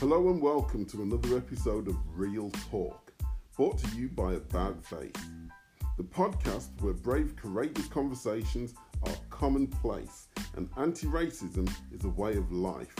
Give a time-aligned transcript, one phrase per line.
[0.00, 3.12] Hello and welcome to another episode of Real Talk,
[3.54, 5.12] brought to you by About Face,
[5.98, 12.50] the podcast where brave, courageous conversations are commonplace and anti racism is a way of
[12.50, 12.94] life.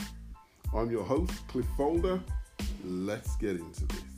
[0.75, 2.21] I'm your host, Cliff Folder.
[2.85, 4.10] Let's get into this.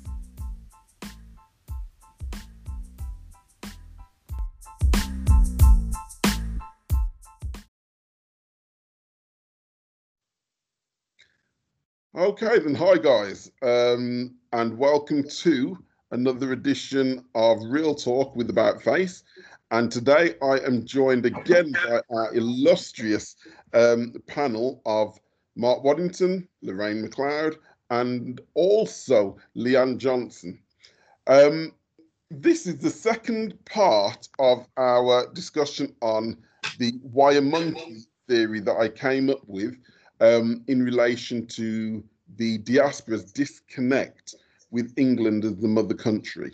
[12.23, 15.77] Okay, then, hi guys, um, and welcome to
[16.11, 19.23] another edition of Real Talk with About Face.
[19.71, 23.36] And today I am joined again by our illustrious
[23.73, 25.19] um, panel of
[25.57, 27.57] Mark Waddington, Lorraine McLeod,
[27.89, 30.57] and also Leanne Johnson.
[31.27, 31.74] Um,
[32.31, 36.38] this is the second part of our discussion on
[36.80, 39.75] the wire monkey theory that I came up with
[40.21, 42.02] um, in relation to
[42.38, 44.36] the diaspora's disconnect
[44.72, 46.52] with England as the mother country.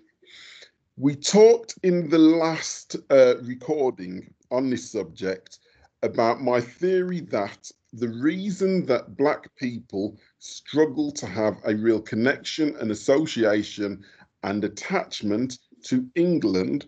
[0.98, 5.60] We talked in the last uh, recording on this subject
[6.04, 12.76] about my theory that the reason that Black people struggle to have a real connection
[12.78, 14.04] and association
[14.44, 16.88] and attachment to England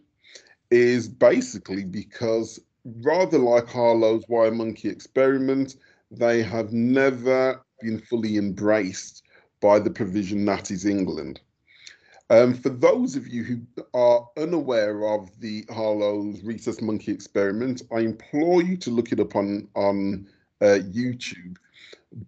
[0.70, 2.60] is basically because,
[3.02, 5.76] rather like Harlow's a Monkey experiment,
[6.12, 9.24] they have never been fully embraced
[9.62, 11.40] by the provision that is England.
[12.30, 13.60] Um, for those of you who
[13.94, 19.36] are unaware of the Harlow's Rhesus Monkey experiment, I implore you to look it up
[19.36, 20.28] on, on
[20.62, 21.58] uh, YouTube.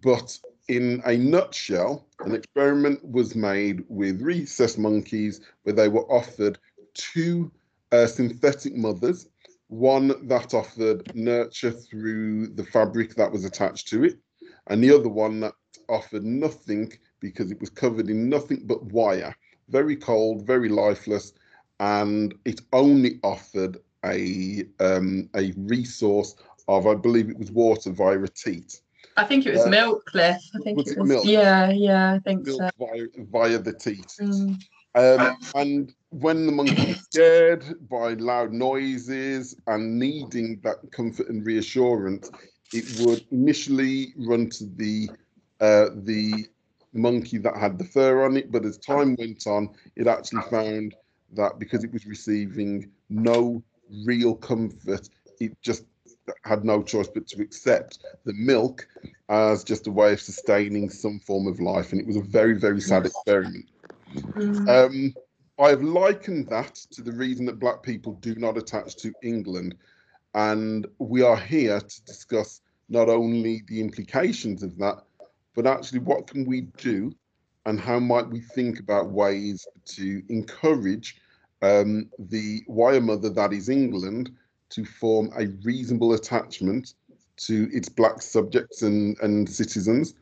[0.02, 0.38] But
[0.68, 6.58] in a nutshell, an experiment was made with rhesus monkeys where they were offered
[6.92, 7.50] two
[7.92, 9.28] uh, synthetic mothers,
[9.68, 14.18] one that offered nurture through the fabric that was attached to it,
[14.68, 15.54] and the other one that
[15.88, 19.34] offered nothing because it was covered in nothing but wire,
[19.68, 21.32] very cold, very lifeless,
[21.80, 26.34] and it only offered a um, a resource
[26.68, 28.80] of, I believe it was water via a teat.
[29.16, 30.42] I think it was uh, milk, Cliff.
[30.54, 31.08] I think was it was.
[31.08, 31.24] Milk?
[31.24, 32.86] Yeah, yeah, I think milk so.
[32.86, 34.06] Via, via the teat.
[34.20, 34.60] Mm.
[34.96, 41.44] Um, and when the monkey was scared by loud noises and needing that comfort and
[41.44, 42.30] reassurance,
[42.74, 45.08] it would initially run to the
[45.60, 46.46] uh, the
[46.92, 50.94] monkey that had the fur on it, but as time went on, it actually found
[51.32, 53.62] that because it was receiving no
[54.04, 55.08] real comfort,
[55.40, 55.84] it just
[56.44, 58.86] had no choice but to accept the milk
[59.28, 61.92] as just a way of sustaining some form of life.
[61.92, 63.68] And it was a very, very sad experiment.
[64.14, 64.68] Mm.
[64.68, 65.14] Um,
[65.58, 69.76] I have likened that to the reason that Black people do not attach to England.
[70.34, 75.02] And we are here to discuss not only the implications of that,
[75.54, 77.12] but actually what can we do
[77.66, 81.16] and how might we think about ways to encourage
[81.62, 84.30] um, the wire mother that is England
[84.70, 86.94] to form a reasonable attachment
[87.36, 90.14] to its black subjects and, and citizens,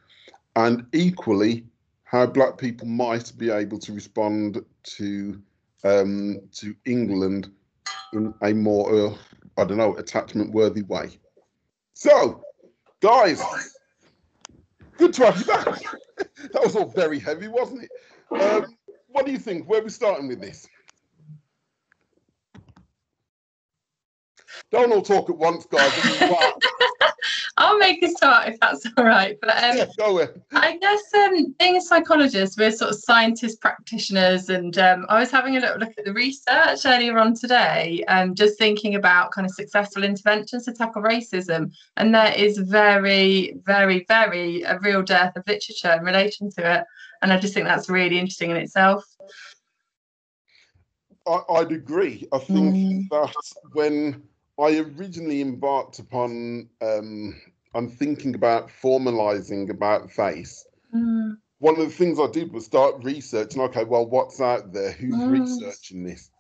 [0.57, 1.65] and equally
[2.05, 5.41] how black people might be able to respond to
[5.85, 7.51] um, to England
[8.13, 9.15] in a more uh,
[9.57, 11.19] I don't know attachment worthy way.
[11.95, 12.45] So
[13.03, 13.43] Guys,
[14.97, 15.67] good to have you back.
[16.53, 17.91] that was all very heavy, wasn't it?
[18.41, 18.77] Um,
[19.09, 19.69] what do you think?
[19.69, 20.69] Where are we starting with this?
[24.71, 25.93] Don't all talk at once, guys.
[27.83, 29.37] Make a start if that's all right.
[29.41, 30.29] But um, yeah, go.
[30.53, 35.33] I guess um, being a psychologist, we're sort of scientist practitioners, and um, I was
[35.33, 39.45] having a little look at the research earlier on today, um, just thinking about kind
[39.45, 45.37] of successful interventions to tackle racism, and there is very, very, very a real dearth
[45.37, 46.85] of literature in relation to it,
[47.21, 49.05] and I just think that's really interesting in itself.
[51.27, 52.29] I, would agree.
[52.33, 53.09] I think mm.
[53.11, 53.35] that
[53.73, 54.23] when
[54.61, 57.41] I originally embarked upon um,
[57.75, 60.67] I'm thinking about formalizing about face.
[60.95, 61.39] Mm.
[61.59, 63.63] One of the things I did was start researching.
[63.63, 64.93] Okay, well, what's out there?
[64.93, 65.31] Who's mm.
[65.31, 66.31] researching this?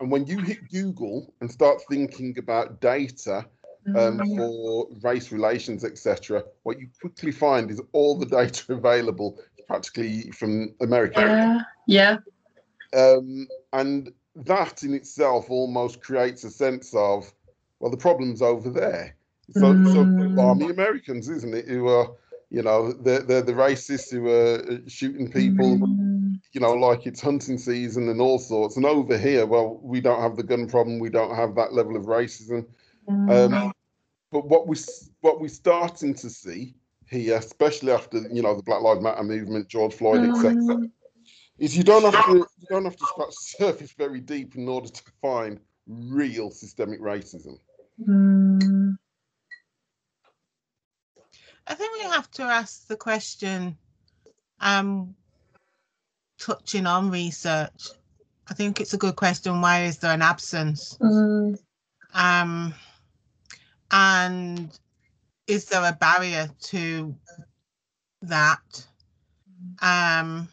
[0.00, 3.46] And when you hit Google and start thinking about data
[3.86, 4.36] um, mm.
[4.36, 10.74] for race relations, etc., what you quickly find is all the data available practically from
[10.80, 11.20] America.
[11.86, 12.18] Yeah.
[12.92, 12.98] Yeah.
[12.98, 17.32] Um, and that in itself almost creates a sense of
[17.80, 19.16] well, the problem's over there.
[19.50, 20.34] So, mm.
[20.36, 21.66] so army Americans, isn't it?
[21.68, 22.10] Who are,
[22.50, 26.40] you know, they're, they're the racists who are uh, shooting people, mm.
[26.52, 28.76] you know, like it's hunting season and all sorts.
[28.76, 30.98] And over here, well, we don't have the gun problem.
[30.98, 32.66] We don't have that level of racism.
[33.08, 33.52] Mm.
[33.52, 33.72] Um,
[34.30, 34.76] but what we
[35.20, 36.74] what we're starting to see
[37.10, 40.90] here, especially after you know the Black Lives Matter movement, George Floyd, etc., mm.
[41.58, 44.68] is you don't have to you don't have to scratch the surface very deep in
[44.68, 47.58] order to find real systemic racism.
[48.08, 48.96] Mm.
[51.66, 53.76] I think we have to ask the question,
[54.60, 55.14] um,
[56.38, 57.88] touching on research.
[58.48, 59.60] I think it's a good question.
[59.60, 60.98] Why is there an absence?
[61.00, 61.58] Mm.
[62.14, 62.74] Um,
[63.90, 64.78] and
[65.46, 67.14] is there a barrier to
[68.22, 68.86] that?
[69.80, 70.48] Um,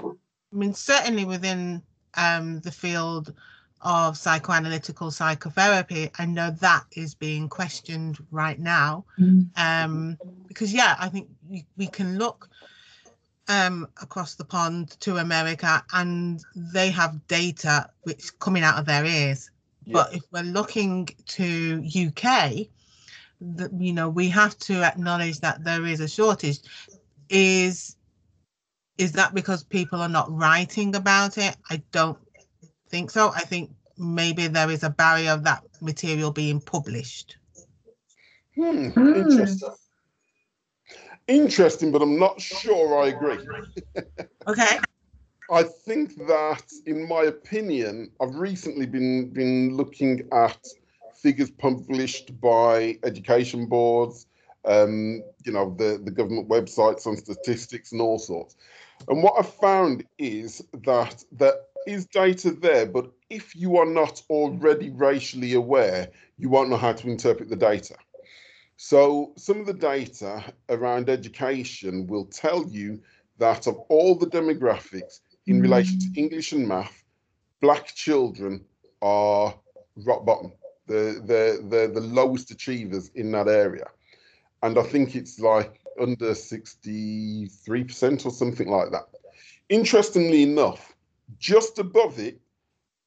[0.00, 0.08] I
[0.52, 1.82] mean, certainly within
[2.14, 3.34] um, the field
[3.82, 9.04] of psychoanalytical psychotherapy, I know that is being questioned right now.
[9.18, 9.48] Mm.
[9.56, 12.48] Um, because, yeah, I think we, we can look
[13.48, 19.04] um, across the pond to America and they have data which coming out of their
[19.04, 19.50] ears.
[19.84, 19.92] Yeah.
[19.94, 22.68] But if we're looking to UK,
[23.40, 26.60] the, you know, we have to acknowledge that there is a shortage.
[27.28, 27.96] Is
[28.98, 31.56] is that because people are not writing about it?
[31.70, 32.18] I don't
[32.92, 33.32] think so.
[33.34, 37.36] I think maybe there is a barrier of that material being published.
[38.54, 39.14] Hmm, hmm.
[39.14, 39.70] interesting.
[41.26, 43.38] Interesting, but I'm not sure I agree.
[44.46, 44.78] okay.
[45.50, 50.58] I think that, in my opinion, I've recently been been looking at
[51.14, 54.26] figures published by education boards,
[54.64, 58.56] um, you know, the, the government websites on statistics and all sorts.
[59.08, 61.54] And what I've found is that there
[61.86, 66.08] is data there, but if you are not already racially aware,
[66.38, 67.94] you won't know how to interpret the data.
[68.76, 73.00] So some of the data around education will tell you
[73.38, 77.04] that of all the demographics in relation to English and math,
[77.60, 78.64] black children
[79.00, 79.54] are
[79.96, 80.52] rock bottom
[80.86, 83.86] the the the, the lowest achievers in that area,
[84.62, 89.08] and I think it's like under sixty three percent or something like that.
[89.68, 90.91] Interestingly enough,
[91.38, 92.40] just above it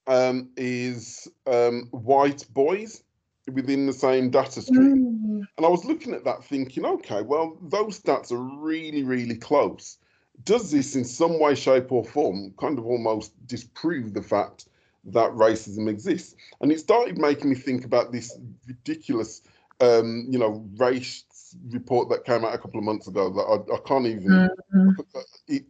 [0.08, 3.04] um, is um, white boys
[3.52, 5.08] within the same data stream.
[5.08, 5.48] Mm.
[5.58, 9.98] And I was looking at that thinking, okay, well, those stats are really, really close.
[10.44, 14.68] Does this in some way, shape, or form kind of almost disprove the fact
[15.06, 16.36] that racism exists.
[16.62, 18.38] And it started making me think about this
[18.68, 19.42] ridiculous,
[19.80, 21.24] um, you know, race
[21.70, 24.50] report that came out a couple of months ago that I, I can't even.
[24.74, 25.20] Mm-hmm.
[25.48, 25.66] It,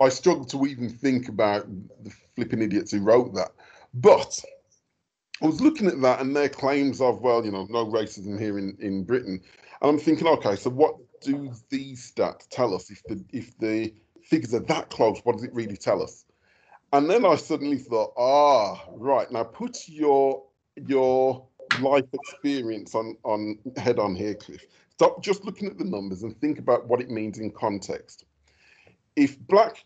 [0.00, 1.66] I struggle to even think about
[2.02, 3.50] the flipping idiots who wrote that.
[3.92, 4.40] But
[5.42, 8.58] I was looking at that and their claims of, well, you know, no racism here
[8.58, 9.40] in, in Britain.
[9.82, 12.90] And I'm thinking, okay, so what do these stats tell us?
[12.90, 13.92] If the if the
[14.22, 16.24] figures are that close, what does it really tell us?
[16.92, 19.30] And then I suddenly thought, ah, right.
[19.30, 20.44] Now put your
[20.76, 21.46] your
[21.80, 24.64] life experience on on head on here, Cliff.
[24.92, 28.24] Stop just looking at the numbers and think about what it means in context.
[29.16, 29.84] If black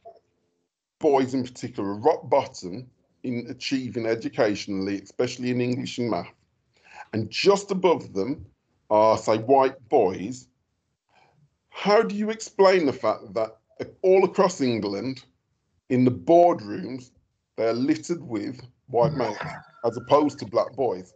[0.98, 2.90] boys in particular are rock bottom
[3.22, 6.32] in achieving educationally, especially in English and math,
[7.12, 8.46] and just above them
[8.90, 10.48] are, say, white boys,
[11.70, 13.58] how do you explain the fact that
[14.02, 15.24] all across England,
[15.90, 17.10] in the boardrooms,
[17.56, 19.36] they're littered with white males
[19.84, 21.14] as opposed to black boys.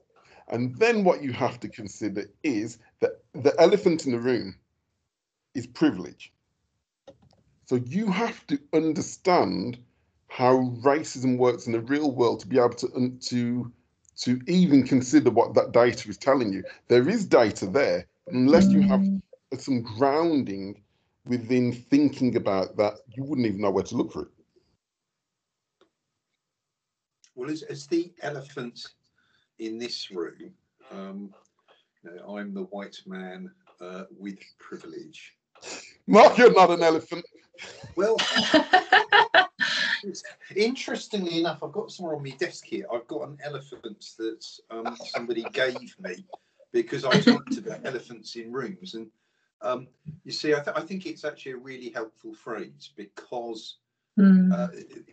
[0.49, 4.55] And then what you have to consider is that the elephant in the room
[5.55, 6.33] is privilege.
[7.69, 9.77] So you have to understand
[10.29, 13.71] how racism works in the real world to be able to to
[14.17, 16.65] to even consider what that data is telling you.
[16.89, 19.21] There is data there, unless you have mm.
[19.59, 20.81] some grounding
[21.27, 24.29] within thinking about that, you wouldn't even know where to look for it.
[27.35, 28.83] Well, as, as the elephant
[29.59, 30.55] in this room,
[30.91, 31.35] um,
[32.03, 35.35] you know, I'm the white man uh, with privilege.
[36.07, 37.27] Mark, you're not an elephant.
[37.97, 38.17] Well,
[40.57, 42.87] interestingly enough, I've got somewhere on my desk here.
[42.93, 46.25] I've got an elephant that um, somebody gave me
[46.73, 48.95] because I talked about elephants in rooms.
[48.95, 49.09] And
[49.63, 49.89] um,
[50.25, 53.79] you see, I, th- I, think it's actually a really helpful phrase because
[54.19, 54.53] Mm.
[54.53, 54.69] Uh,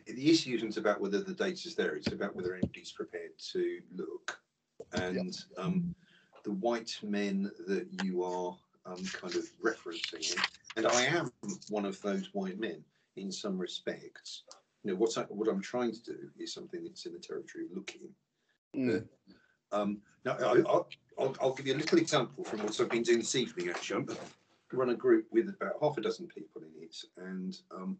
[0.07, 3.79] the issue isn't about whether the data is there; it's about whether anybody's prepared to
[3.95, 4.39] look.
[4.93, 5.95] And um,
[6.43, 10.35] the white men that you are um, kind of referencing,
[10.75, 11.31] and I am
[11.69, 12.83] one of those white men
[13.15, 14.43] in some respects.
[14.83, 17.65] You know, what I, what I'm trying to do is something that's in the territory
[17.65, 18.09] of looking.
[18.75, 19.05] Mm.
[19.71, 23.03] um, now, I, will I'll, I'll give you a little example from what I've been
[23.03, 23.69] doing this evening.
[23.69, 27.97] Actually, I run a group with about half a dozen people in it, and um,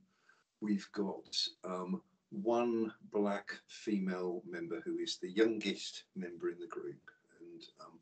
[0.62, 2.02] we've got um,
[2.32, 7.00] one black female member who is the youngest member in the group,
[7.40, 8.00] and um,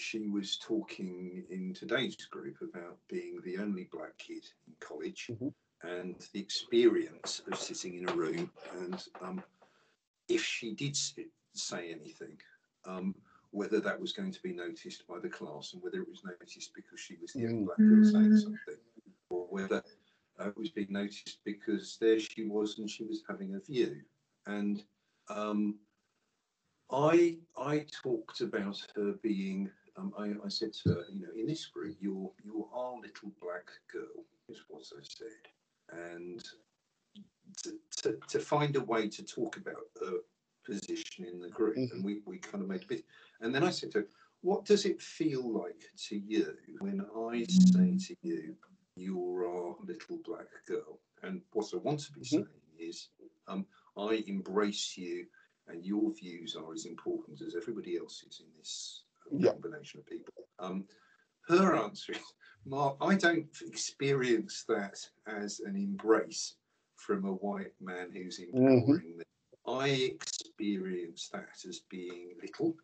[0.00, 5.48] she was talking in today's group about being the only black kid in college mm-hmm.
[5.88, 8.50] and the experience of sitting in a room.
[8.78, 9.42] And um,
[10.28, 10.96] if she did
[11.54, 12.38] say anything,
[12.86, 13.14] um,
[13.50, 16.72] whether that was going to be noticed by the class and whether it was noticed
[16.74, 17.66] because she was the only mm.
[17.66, 18.42] black girl saying mm.
[18.42, 18.80] something,
[19.28, 19.82] or whether
[20.40, 24.00] uh, it was being noticed because there she was and she was having a view.
[24.46, 24.82] And
[25.28, 25.78] um,
[26.90, 29.70] I I talked about her being.
[29.96, 33.32] Um, I, I said to her, you know, in this group, you're you're our little
[33.40, 36.42] black girl, is what I said, and
[37.62, 40.18] to, to, to find a way to talk about her
[40.64, 41.94] position in the group, mm-hmm.
[41.94, 43.04] and we, we kind of made a bit.
[43.40, 44.06] And then I said to her,
[44.42, 48.54] what does it feel like to you when I say to you,
[48.96, 51.00] you're our little black girl?
[51.22, 52.36] And what I want to be mm-hmm.
[52.36, 52.46] saying
[52.78, 53.08] is,
[53.48, 53.66] um,
[53.96, 55.26] I embrace you
[55.68, 59.04] and your views are as important as everybody else's in this
[59.36, 59.52] yeah.
[59.52, 60.32] combination of people.
[60.58, 60.84] Um,
[61.48, 62.18] her answer is,
[62.66, 66.56] Mark, I don't experience that as an embrace
[66.96, 68.56] from a white man who's mm-hmm.
[68.56, 69.18] empowering mm-hmm.
[69.18, 69.24] me.
[69.66, 72.74] I experience that as being little,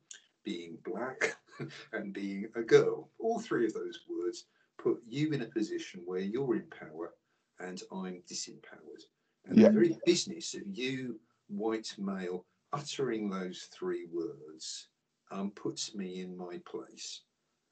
[0.45, 1.37] being black,
[1.93, 3.11] and being a girl.
[3.19, 4.45] All three of those words
[4.79, 7.15] put you in a position where you're in power
[7.61, 9.03] and I'm disempowered.
[9.47, 9.69] And yeah.
[9.69, 14.88] the very business of you, white male, uttering those three words
[15.30, 17.23] um, puts me in my place.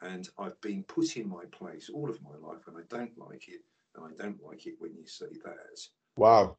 [0.02, 3.48] And I've been put in my place all of my life, and I don't like
[3.48, 3.62] it.
[3.96, 5.80] And I don't like it when you say that.
[6.16, 6.56] Wow.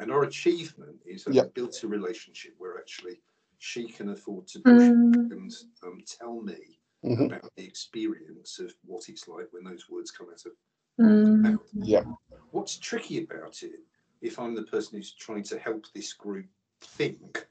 [0.00, 1.54] And our achievement is that yep.
[1.54, 3.20] built a relationship where actually
[3.58, 5.14] she can afford to push mm.
[5.30, 5.52] and
[5.84, 7.24] um, tell me mm-hmm.
[7.26, 10.52] about the experience of what it's like when those words come out of
[11.00, 11.40] mm.
[11.40, 11.68] mouth.
[11.74, 12.04] Yeah.
[12.50, 13.80] What's tricky about it,
[14.22, 16.46] if I'm the person who's trying to help this group
[16.80, 17.46] think,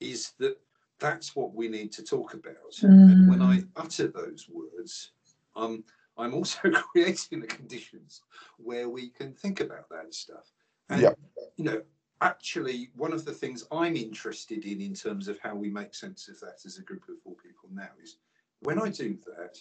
[0.00, 0.56] is that
[1.00, 2.72] that's what we need to talk about.
[2.82, 2.84] Mm.
[2.84, 5.12] And when I utter those words,
[5.56, 5.82] um,
[6.16, 6.58] I'm also
[6.92, 8.22] creating the conditions
[8.58, 10.52] where we can think about that stuff.
[10.90, 11.10] And, yeah.
[11.56, 11.82] you know,
[12.20, 16.28] actually, one of the things I'm interested in, in terms of how we make sense
[16.28, 18.18] of that as a group of four people now, is
[18.60, 19.58] when I do that,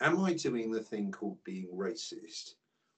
[0.00, 2.54] am I doing the thing called being racist?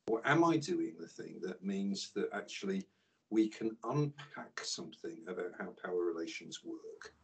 [0.07, 2.87] Or am I doing the thing that means that actually
[3.31, 7.15] we can unpack something about how power relations work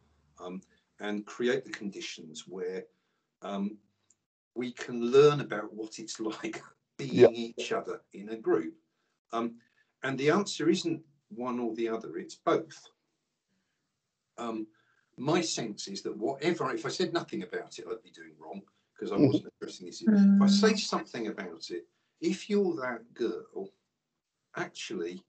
[0.43, 0.61] um,
[0.99, 2.83] and create the conditions where
[3.41, 3.77] um,
[4.55, 6.61] we can learn about what it's like
[6.97, 7.27] being yeah.
[7.57, 8.75] each other in a group.
[9.33, 9.55] Um,
[10.03, 12.89] and the answer isn't one or the other, it's both.
[14.37, 14.67] Um,
[15.17, 18.61] my sense is that whatever, if I said nothing about it, I'd be doing wrong
[18.93, 19.27] because I mm-hmm.
[19.27, 20.03] wasn't addressing this.
[20.03, 20.35] Mm.
[20.37, 21.85] If I say something about it,
[22.19, 23.69] if you're that girl,
[24.55, 25.23] actually,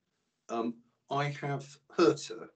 [0.49, 0.75] um,
[1.11, 1.67] I have
[1.97, 2.49] hurt her.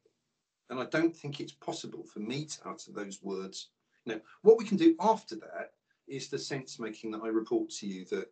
[0.71, 3.69] And I don't think it's possible for me to utter those words.
[4.05, 5.73] Now, what we can do after that
[6.09, 8.29] is the sense making that I report to you that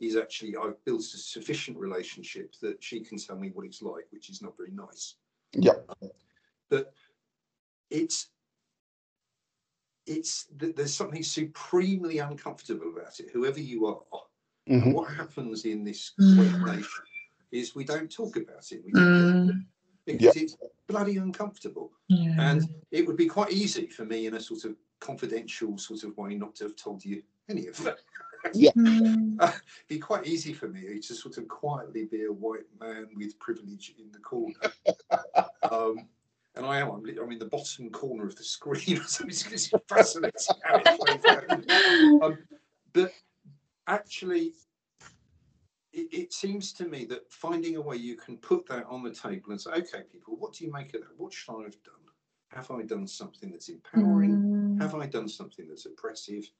[0.00, 4.06] is actually I've built a sufficient relationship that she can tell me what it's like,
[4.10, 5.14] which is not very nice.
[5.54, 5.72] Yeah.
[6.70, 6.92] but
[7.90, 8.28] it's
[10.06, 14.22] it's there's something supremely uncomfortable about it, whoever you are.
[14.68, 14.82] Mm-hmm.
[14.82, 17.04] And what happens in this great nation
[17.52, 18.82] is we don't talk about it.
[18.84, 19.64] We don't mm.
[20.06, 20.56] because it's
[20.92, 21.90] bloody uncomfortable.
[22.08, 22.34] Yeah.
[22.38, 26.16] And it would be quite easy for me in a sort of confidential sort of
[26.16, 27.98] way not to have told you any of that.
[28.54, 28.72] Yeah.
[28.76, 29.36] Mm.
[29.38, 33.06] Uh, it'd be quite easy for me to sort of quietly be a white man
[33.16, 34.56] with privilege in the corner.
[35.70, 36.08] um,
[36.56, 36.90] and I am.
[36.90, 39.00] I'm, I'm, in the bottom corner of the screen.
[39.06, 42.22] so it's, it's fascinating how it plays out.
[42.24, 42.38] Um,
[42.92, 43.12] but
[43.86, 44.54] actually,
[45.92, 49.10] it, it, seems to me that finding a way you can put that on the
[49.10, 51.18] table and say, okay, people, what do you make of that?
[51.18, 51.94] What should I have done?
[52.48, 54.76] Have I done something that's empowering?
[54.78, 54.82] Mm.
[54.82, 56.50] Have I done something that's oppressive?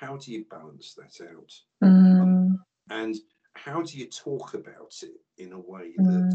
[0.00, 1.52] how do you balance that out?
[1.84, 2.20] Mm.
[2.22, 3.16] Um, and
[3.54, 6.34] how do you talk about it in a way that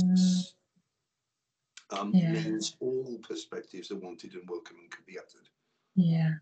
[1.92, 2.00] mm.
[2.00, 2.32] um, yeah.
[2.32, 5.50] means all perspectives are wanted and welcome and can be uttered?
[5.96, 6.34] Yeah.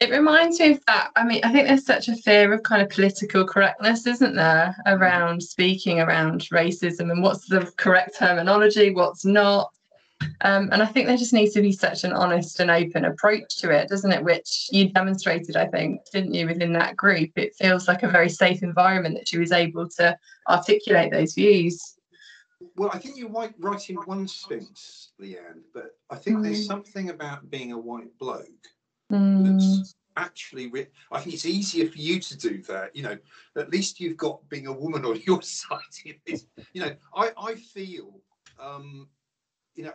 [0.00, 1.10] It reminds me of that.
[1.16, 4.76] I mean, I think there's such a fear of kind of political correctness, isn't there,
[4.86, 9.72] around speaking around racism and what's the correct terminology, what's not.
[10.42, 13.56] Um, and I think there just needs to be such an honest and open approach
[13.58, 14.22] to it, doesn't it?
[14.22, 17.30] Which you demonstrated, I think, didn't you, within that group?
[17.36, 20.16] It feels like a very safe environment that she was able to
[20.48, 21.96] articulate those views.
[22.76, 26.42] Well, I think you're right, right in one sense, Leanne, but I think mm.
[26.44, 28.46] there's something about being a white bloke
[29.10, 29.44] mm.
[29.46, 32.94] that's actually, re- I think it's easier for you to do that.
[32.94, 33.18] You know,
[33.56, 35.78] at least you've got being a woman on your side.
[36.04, 38.20] You know, I, I feel,
[38.60, 39.08] um,
[39.74, 39.92] you know,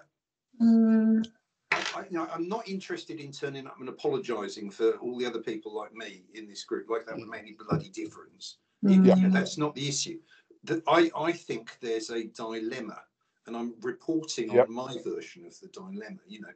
[0.62, 1.26] Mm.
[1.72, 5.40] I, you know, I'm not interested in turning up and apologising for all the other
[5.40, 6.88] people like me in this group.
[6.90, 8.58] Like that would make any bloody difference.
[8.86, 9.06] Mm.
[9.06, 10.20] You know, that's not the issue.
[10.66, 13.02] That I, I think there's a dilemma,
[13.48, 14.68] and I'm reporting Yep.
[14.68, 16.20] on my version of the dilemma.
[16.28, 16.48] You know,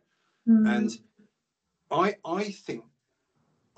[0.48, 0.78] Mm.
[0.78, 0.92] and
[1.92, 2.84] I I think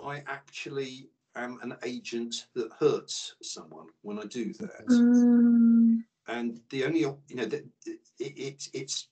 [0.04, 4.88] I actually am an agent that hurts someone when I do that.
[4.88, 6.00] Mm.
[6.28, 9.08] And the only you know that it, it it's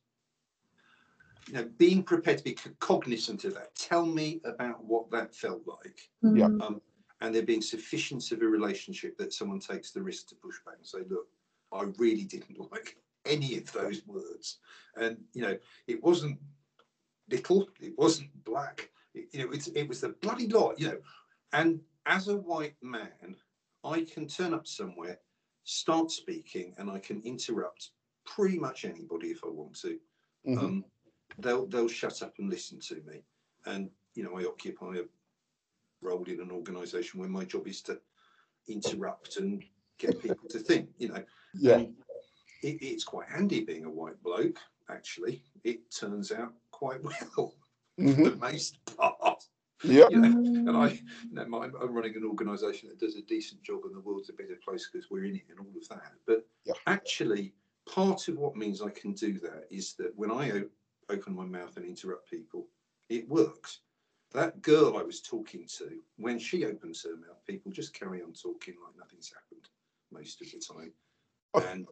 [1.48, 3.76] you know being prepared to be cognizant of that.
[3.76, 6.10] Tell me about what that felt like.
[6.22, 6.48] Yeah.
[6.48, 6.62] Mm.
[6.62, 6.82] Um,
[7.22, 10.76] and there being sufficient of a relationship that someone takes the risk to push back
[10.78, 11.28] and say, look,
[11.72, 14.60] I really didn't like any of those words.
[14.96, 16.40] And, you know, it wasn't
[17.30, 20.98] little, it wasn't black, it, you know, it's, it was the bloody lot, you know.
[21.54, 23.36] And as a white man,
[23.84, 25.20] I can turn up somewhere,
[25.64, 27.92] start speaking, and I can interrupt
[28.26, 30.00] pretty much anybody if I want to.
[30.46, 30.58] Mhm.
[30.58, 30.86] Um,
[31.40, 33.24] they'll they'll shut up and listen to me.
[33.66, 35.04] And you know, I occupy a
[36.02, 38.00] role in an organisation where my job is to
[38.68, 39.64] interrupt and
[39.98, 40.90] get people to think.
[40.98, 41.78] You know, yeah.
[42.64, 44.60] it, it's quite handy being a white bloke.
[44.90, 47.54] Actually, it turns out quite well for
[48.00, 48.24] Mhm.
[48.24, 49.44] the most part.
[49.84, 50.08] Yeah.
[50.10, 50.28] You know,
[50.68, 53.96] and I, you know, my, I'm running an organisation that does a decent job, and
[53.96, 56.14] the world's a better place because we're in it and all of that.
[56.28, 56.76] But Yeah.
[56.86, 57.54] actually,
[57.88, 60.70] part of what means I can do that is that when I o-
[61.10, 62.68] open my mouth and interrupt people,
[63.10, 63.82] it works.
[64.34, 68.34] That girl I was talking to, when she opens her mouth, people just carry on
[68.34, 69.70] talking like nothing's happened
[70.12, 70.94] most of the time.
[71.72, 71.88] And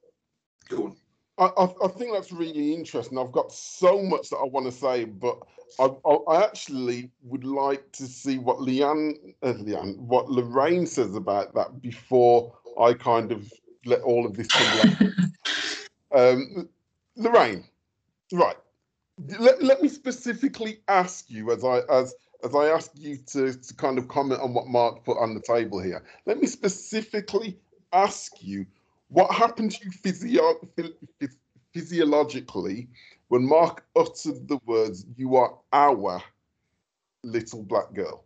[0.70, 0.96] go on.
[1.38, 3.18] I, I, I think that's really interesting.
[3.18, 5.38] I've got so much that I want to say, but
[5.80, 11.16] I, I, I actually would like to see what Leanne, uh, Leanne, what Lorraine says
[11.16, 13.52] about that before I kind of
[13.86, 14.96] let all of this come
[16.12, 16.16] out.
[16.34, 16.70] um,
[17.18, 17.66] Lorraine,
[18.32, 18.58] right?
[19.40, 23.74] Let, let me specifically ask you, as I as as I ask you to, to
[23.76, 26.04] kind of comment on what Mark put on the table here.
[26.26, 27.58] Let me specifically
[27.92, 28.66] ask you
[29.10, 31.28] what happened to you physio- phy-
[31.74, 32.88] physiologically
[33.28, 36.22] when Mark uttered the words, You are our
[37.24, 38.24] little black girl?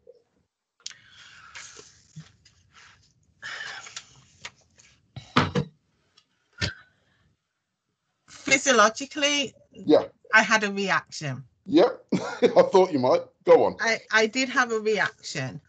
[8.28, 10.06] Physiologically, Yeah.
[10.34, 11.44] I had a reaction.
[11.66, 12.06] Yep.
[12.14, 13.22] I thought you might.
[13.46, 13.76] Go on.
[13.80, 15.62] I, I did have a reaction.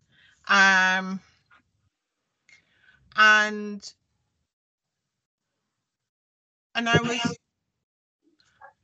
[0.49, 1.21] Um,
[3.17, 3.93] and
[6.81, 7.39] and I was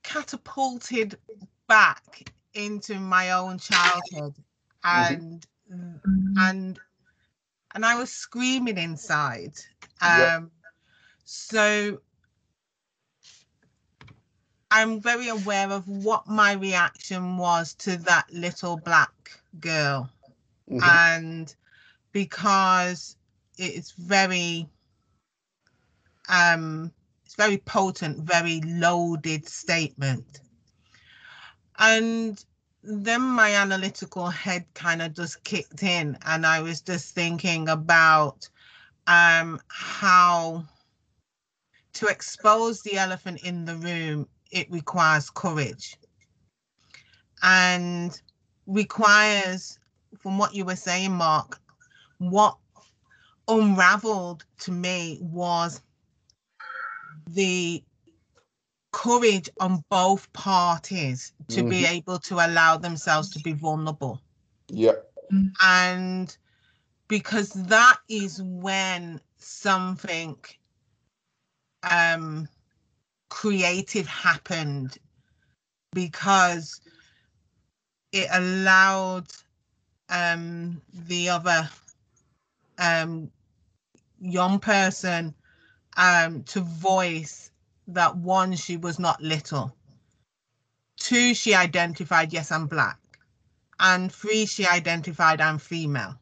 [0.03, 1.19] catapulted
[1.67, 4.35] back into my own childhood
[4.85, 5.47] and
[6.37, 6.79] and
[7.75, 9.55] and I was screaming inside.
[10.03, 10.53] Um
[11.25, 12.01] so
[14.71, 20.11] I'm very aware of what my reaction was to that little black girl
[20.71, 20.83] Mhm.
[20.83, 21.55] and
[22.13, 23.17] because
[23.59, 24.69] it's very
[26.29, 26.93] um
[27.37, 30.41] very potent very loaded statement.
[31.79, 32.43] And
[32.83, 38.49] then my analytical head kind of just kicked in and i was just thinking about
[39.09, 40.65] um how
[41.93, 45.97] to expose the elephant in the room it requires courage.
[47.43, 48.21] And
[48.67, 49.79] requires
[50.19, 51.59] from what you were saying, Mark,
[52.19, 52.57] what
[53.49, 55.81] unraveled to me was
[57.27, 57.83] the
[58.93, 61.87] courage on both parties to be Mhm.
[61.87, 64.21] able to allow themselves to be vulnerable.
[64.69, 64.95] Yeah.
[65.63, 66.37] And
[67.09, 70.37] because that is when something
[71.83, 72.49] um
[73.29, 74.99] creative happened
[75.93, 76.81] because
[78.13, 79.27] it allowed
[80.09, 81.69] um the other
[82.79, 83.31] um
[84.21, 85.35] young person
[85.97, 87.51] um to voice
[87.89, 89.77] that one she was not little.
[90.99, 92.99] Two she identified yes i'm black.
[93.79, 96.19] And three she identified i'm female.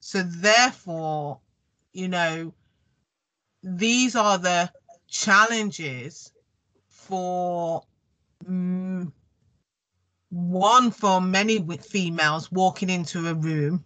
[0.00, 1.40] So therefore
[1.92, 2.54] you know
[3.62, 4.70] these are the
[5.08, 6.32] challenges
[6.88, 7.82] for
[8.44, 9.10] mm,
[10.30, 13.82] one for many females walking into a room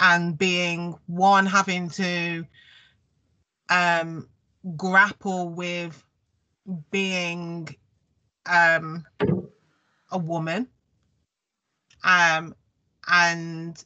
[0.00, 2.44] and being one having to
[3.70, 4.28] um
[4.76, 6.04] grapple with
[6.90, 7.68] being
[8.46, 9.04] um
[10.10, 10.68] a woman.
[12.04, 12.54] Um
[13.08, 13.82] and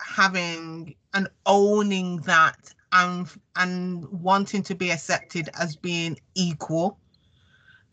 [0.00, 6.98] having and owning that and and wanting to be accepted as being equal.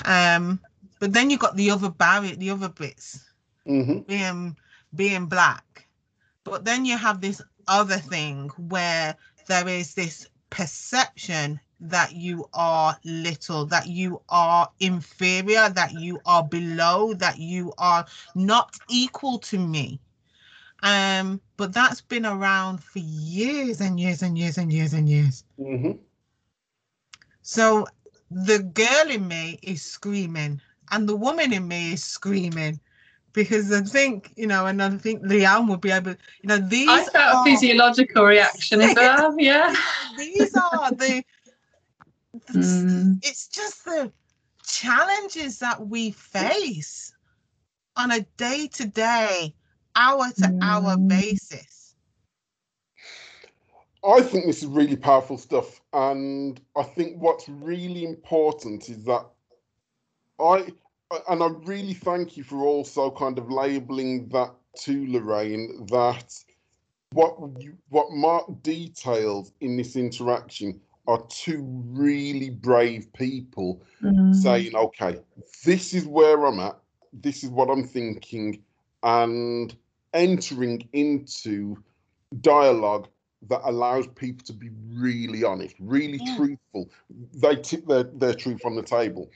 [0.06, 0.60] Um
[1.00, 3.34] but then you got the other barrier, the other bits.
[3.66, 4.58] Hmm being
[4.96, 5.88] being black.
[6.44, 9.16] But then you have this other thing where
[9.48, 16.44] there is this perception that you are little, that you are inferior, that you are
[16.44, 20.00] below, that you are not equal to me.
[20.84, 25.44] Um, but that's been around for years and years and years and years and years.
[25.58, 25.98] hmm
[27.42, 27.88] So
[28.32, 30.62] the girl in me is screaming,
[30.92, 32.80] and the woman in me is screaming.
[33.34, 36.88] Because I think, you know, and I think Liam would be able, you know, these
[36.90, 39.36] I felt a are- physiological reaction as well.
[39.40, 39.74] Yeah.
[40.18, 41.24] these are the,
[42.48, 43.20] the Mm.
[43.24, 44.12] it's just the
[44.66, 47.14] challenges that we face
[47.98, 49.54] on a day to day,
[49.96, 51.08] hour to hour Mm.
[51.08, 51.96] basis.
[54.06, 59.26] I think this is really powerful stuff, and I think what's really important is that
[60.40, 60.74] I
[61.30, 66.34] and I really thank you for also kind of labeling that to Lorraine that
[67.12, 74.36] what you, what Mark details in this interaction are two really brave people Mm.
[74.36, 75.18] saying, okay,
[75.64, 76.78] this is where I'm at,
[77.14, 78.62] this is what I'm thinking,
[79.02, 79.74] and
[80.14, 81.78] entering into
[82.42, 83.08] dialogue
[83.48, 86.36] that allows people to be really honest, really Yeah.
[86.36, 86.90] truthful.
[87.36, 89.30] They tip their, their truth on the table.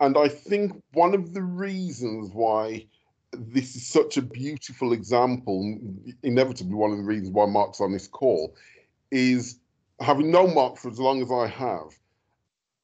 [0.00, 2.86] And I think one of the reasons why
[3.32, 5.78] this is such a beautiful example,
[6.22, 8.54] inevitably one of the reasons why Mark's on this call,
[9.10, 9.58] is
[10.00, 11.98] having known Mark for as long as I have,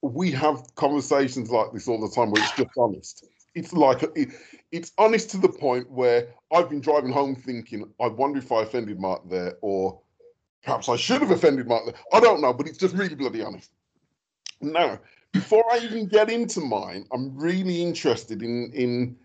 [0.03, 3.27] we have conversations like this all the time where it's just honest.
[3.55, 4.31] It's like it,
[4.73, 8.63] it's honest to the point where I've been driving home thinking, I wonder if I
[8.63, 10.01] offended Mark there, or
[10.65, 11.95] perhaps I should have offended Mark there.
[12.13, 13.71] I don't know, but it's just really bloody honest.
[14.61, 14.99] Now,
[15.35, 19.17] before I even get into mine, I'm really interested in in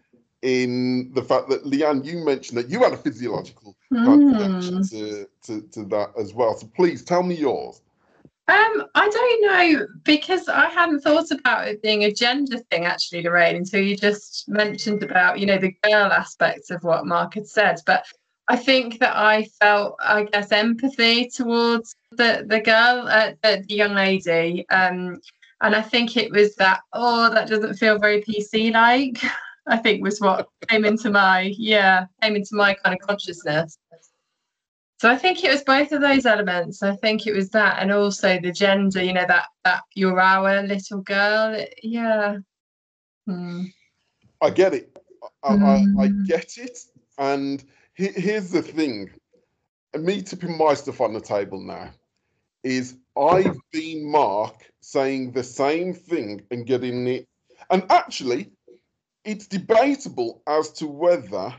[0.41, 4.79] in the fact that Leanne, you mentioned that you had a physiological kind of reaction
[4.79, 4.89] Mm.
[4.89, 6.57] to, to to that as well.
[6.57, 7.81] So please tell me yours.
[8.47, 13.21] Um, I don't know because I hadn't thought about it being a gender thing actually,
[13.21, 17.47] Lorraine, until you just mentioned about, you know, the girl aspects of what Mark had
[17.47, 17.79] said.
[17.85, 18.05] But
[18.47, 23.75] I think that I felt, I guess, empathy towards the the girl, uh, the, the
[23.75, 24.67] young lady.
[24.69, 25.19] Um,
[25.61, 29.17] and I think it was that, oh, that doesn't feel very PC like.
[29.67, 33.77] I think was what came into my, yeah, came into my kind of consciousness.
[34.99, 36.81] So I think it was both of those elements.
[36.83, 39.01] I think it was that, and also the gender.
[39.01, 41.53] You know that that you're our little girl.
[41.53, 42.37] It- yeah.
[43.27, 43.65] Hmm.
[44.41, 44.97] I get it.
[45.43, 46.27] I, I, I Mm.
[46.27, 46.79] get it.
[47.17, 49.09] And he, here's the thing.
[49.97, 51.91] Me tipping my stuff on the table now
[52.63, 57.27] is I've been Mark saying the same thing and getting it.
[57.69, 58.51] And actually,
[59.25, 61.53] it's debatable as to whether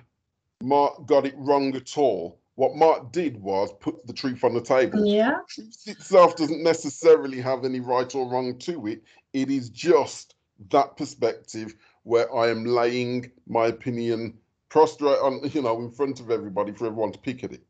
[0.63, 2.41] Mark got it wrong at all.
[2.55, 5.05] What Mark did was put the truth on the table.
[5.05, 5.37] Yeah.
[5.49, 9.03] Truth itself doesn't necessarily have any right or wrong to it.
[9.33, 10.35] It is just
[10.71, 14.35] that perspective where I am laying my opinion
[14.69, 17.63] prostrate on, you know, in front of everybody for everyone to pick at it.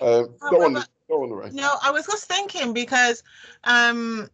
[0.00, 1.50] Uh, go on, However- go on, Ray.
[1.52, 3.22] No, I was just thinking because
[3.64, 4.28] um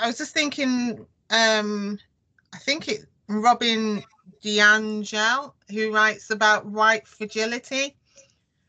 [0.00, 1.98] I was just thinking um
[2.54, 4.02] I think it Robin
[4.44, 7.96] DiAngelo who writes about white fragility.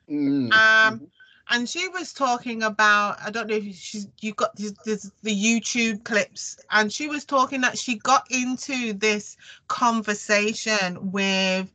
[0.09, 1.07] Mm, Um
[1.49, 5.35] and she was talking about I don't know if she's you got this, this, the
[5.35, 9.37] YouTube clips and she was talking that she got into this
[9.67, 11.71] conversation with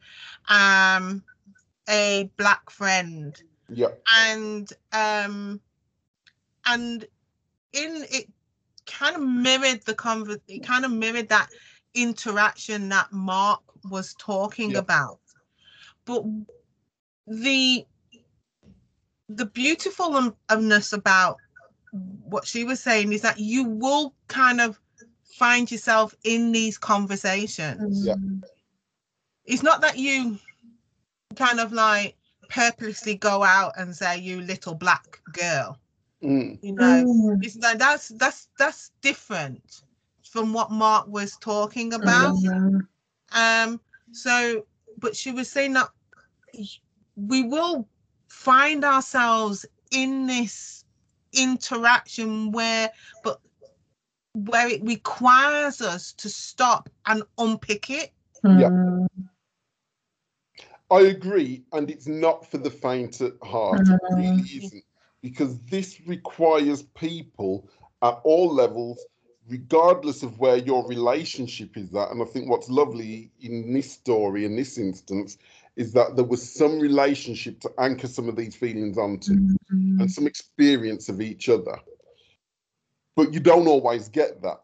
[0.49, 1.23] um
[1.89, 5.61] a black friend yeah, and um
[6.69, 7.05] and
[7.73, 8.29] in it
[8.87, 11.49] kind of mirrored the conver- it kind of mirrored that
[11.95, 15.19] interaction that mark was talking about.
[16.05, 16.25] But
[17.27, 17.87] the
[19.29, 21.37] the beautifulness um, about
[22.25, 24.81] what she was saying is that you will kind of
[25.25, 28.07] find yourself in these conversations.
[28.07, 28.15] Yeah.
[29.45, 30.39] it's not that you
[31.37, 32.17] kind of like
[32.49, 35.79] purposely go out and say you little black girl
[36.23, 37.43] mm, you know Mm.
[37.43, 39.83] it's like that's that's that's different
[40.23, 42.87] from what mark was talking about Mm.
[43.33, 43.81] um
[44.13, 44.67] so
[44.99, 45.89] but she was saying that
[47.17, 47.89] we will
[48.29, 50.85] find ourselves in this
[51.33, 52.91] interaction where
[53.23, 53.41] but
[54.35, 58.13] where it requires us to stop and unpick it
[58.49, 58.71] Yeah.
[58.71, 59.07] Mm.
[60.91, 63.91] I agree, and it's not for the faint at heart.
[63.91, 64.85] It really isn't,
[65.23, 67.69] because this requires people
[68.03, 69.05] at all levels
[69.49, 72.11] regardless of where your relationship is at.
[72.11, 75.39] And I think what's lovely in this story, in this instance,
[75.77, 80.01] is that there was some relationship to anchor some of these feelings onto mm-hmm.
[80.01, 81.79] and some experience of each other.
[83.17, 84.61] But you don't always get that.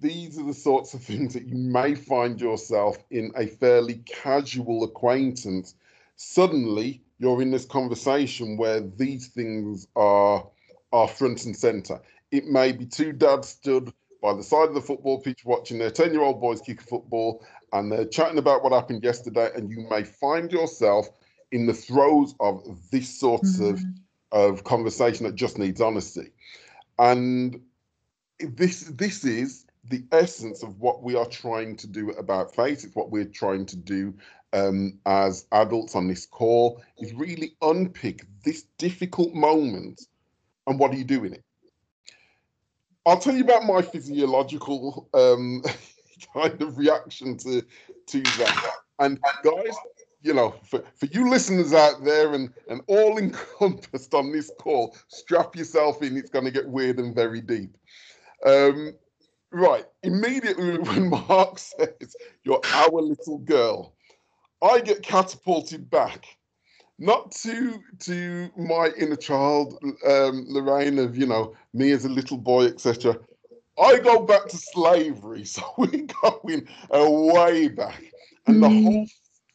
[0.00, 4.84] These are the sorts of things that you may find yourself in a fairly casual
[4.84, 5.74] acquaintance.
[6.16, 10.46] Suddenly, you're in this conversation where these things are
[10.92, 12.00] are front and center.
[12.30, 15.90] It may be two dads stood by the side of the football pitch watching their
[15.90, 19.70] 10 year old boys kick a football and they're chatting about what happened yesterday, and
[19.70, 21.08] you may find yourself
[21.52, 23.70] in the throes of this sort mm.
[23.70, 23.80] of
[24.32, 26.32] of conversation that just needs honesty.
[26.98, 27.60] And
[28.38, 32.84] this this is the essence of what we are trying to do About Face.
[32.84, 34.14] It's what we're trying to do
[34.52, 40.00] um, as adults on this call is really unpick this difficult moment
[40.66, 41.44] and what do you do in it.
[43.04, 45.62] I'll tell you about my physiological um,
[46.34, 47.62] kind of reaction to
[48.06, 48.70] to that.
[48.98, 49.74] And guys,
[50.22, 54.96] you know, for, for you listeners out there and, and all encompassed on this call,
[55.08, 56.16] strap yourself in.
[56.16, 57.76] It's going to get weird and very deep.
[58.44, 58.94] Um,
[59.50, 59.84] right.
[60.02, 63.94] Immediately when Mark says, You're our little girl,
[64.62, 66.26] I get catapulted back.
[66.98, 72.38] Not to to my inner child, um, Lorraine, of you know me as a little
[72.38, 73.18] boy, etc.
[73.78, 78.02] I go back to slavery, so we're going way back,
[78.46, 78.60] and mm.
[78.62, 79.06] the whole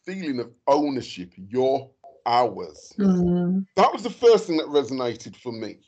[0.06, 1.90] feeling of ownership, you're
[2.28, 2.94] ours.
[3.00, 3.66] Mm.
[3.76, 5.80] That was the first thing that resonated for me.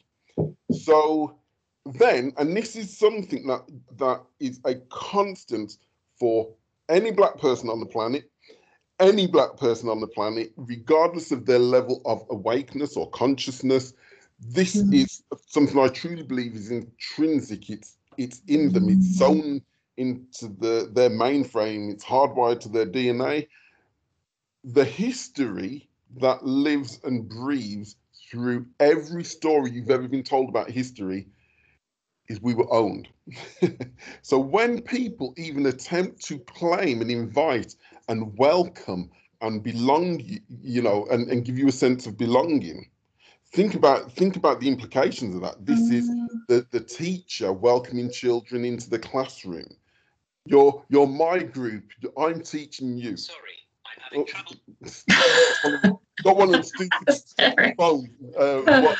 [0.72, 1.38] So
[1.86, 3.62] then, and this is something that
[3.98, 5.78] that is a constant
[6.20, 6.50] for
[6.90, 8.30] any black person on the planet,
[9.00, 13.94] any black person on the planet, regardless of their level of awakeness or consciousness.
[14.40, 14.94] This mm.
[14.94, 17.70] is something I truly believe is intrinsic.
[17.70, 18.90] It's it's in them.
[18.90, 19.62] It's sewn
[19.98, 21.92] into the their mainframe.
[21.92, 23.48] It's hardwired to their DNA.
[24.64, 27.96] The history that lives and breathes
[28.30, 31.28] through every story you've ever been told about history
[32.28, 33.08] is we were owned.
[34.22, 37.76] so when people even attempt to claim and invite
[38.08, 39.10] and welcome
[39.42, 40.22] and belong,
[40.62, 42.90] you know, and, and give you a sense of belonging,
[43.54, 45.66] think about think about the implications of that.
[45.66, 45.94] This mm.
[45.94, 46.10] is
[46.48, 49.68] the, the teacher welcoming children into the classroom.
[50.46, 51.84] You're you're my group.
[52.18, 53.18] I'm teaching you.
[53.18, 53.40] Sorry,
[53.86, 54.26] I'm having
[54.82, 56.02] oh, trouble.
[56.24, 58.10] got one of them stupid phones.
[58.38, 58.98] Uh, what,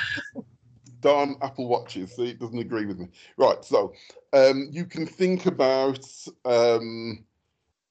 [1.04, 2.16] darn Apple Watches.
[2.16, 3.08] See, it doesn't agree with me.
[3.38, 3.64] Right.
[3.64, 3.94] So
[4.32, 6.04] um, you can think about
[6.46, 7.24] um,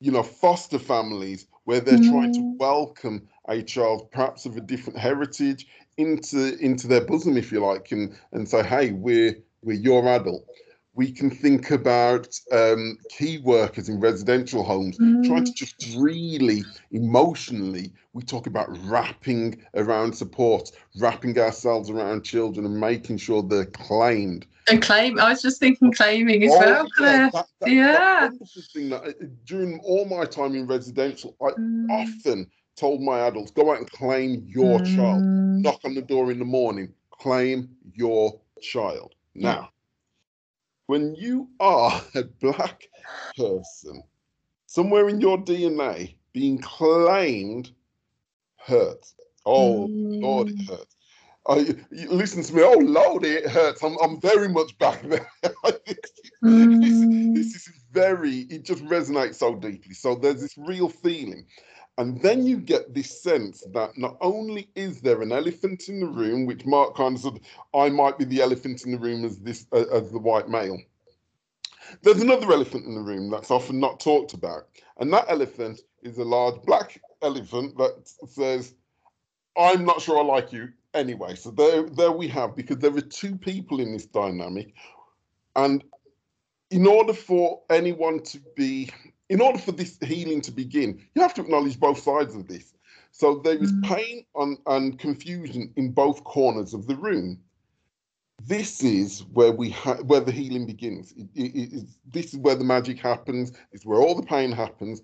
[0.02, 2.10] you know foster families where they're mm.
[2.10, 2.58] trying to mm.
[2.58, 7.92] welcome a child perhaps of a different heritage into into their bosom, if you like,
[7.92, 10.44] and and say, hey, we're we're your adult.
[10.94, 15.24] We can think about um, key workers in residential homes mm.
[15.24, 17.92] trying to just really emotionally.
[18.12, 24.46] We talk about wrapping around support, wrapping ourselves around children, and making sure they're claimed.
[24.68, 25.18] And claim.
[25.18, 27.30] I was just thinking claiming as oh, well, Claire.
[27.32, 28.28] That, that, yeah.
[28.74, 31.86] That, uh, during all my time in residential, I mm.
[31.90, 34.96] often told my adults, go out and claim your mm.
[34.96, 35.22] child.
[35.22, 39.14] Knock on the door in the morning, claim your child.
[39.34, 39.70] Now,
[40.86, 42.88] when you are a black
[43.36, 44.02] person,
[44.66, 47.72] somewhere in your DNA, being claimed
[48.56, 49.14] hurts.
[49.44, 50.22] Oh, mm.
[50.22, 50.96] Lord, it hurts.
[51.46, 52.62] Uh, listen to me.
[52.62, 53.82] Oh, Lord, it hurts.
[53.82, 55.26] I'm, I'm very much back there.
[55.42, 55.98] this,
[56.44, 57.34] mm.
[57.34, 59.94] this, this is very, it just resonates so deeply.
[59.94, 61.46] So there's this real feeling.
[61.98, 66.06] And then you get this sense that not only is there an elephant in the
[66.06, 67.40] room, which Mark kind of said,
[67.74, 70.78] I might be the elephant in the room as this uh, as the white male.
[72.02, 76.16] There's another elephant in the room that's often not talked about, and that elephant is
[76.16, 78.74] a large black elephant that says,
[79.58, 83.00] "I'm not sure I like you anyway." So there, there we have, because there are
[83.00, 84.74] two people in this dynamic,
[85.56, 85.84] and
[86.70, 88.90] in order for anyone to be
[89.28, 92.74] in order for this healing to begin, you have to acknowledge both sides of this.
[93.12, 93.84] So there is mm.
[93.84, 97.38] pain and, and confusion in both corners of the room.
[98.44, 101.12] This is where we ha- where the healing begins.
[101.12, 103.52] It, it, it, this is where the magic happens.
[103.70, 105.02] It's where all the pain happens.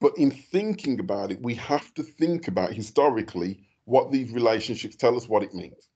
[0.00, 5.16] But in thinking about it, we have to think about historically what these relationships tell
[5.16, 5.88] us what it means.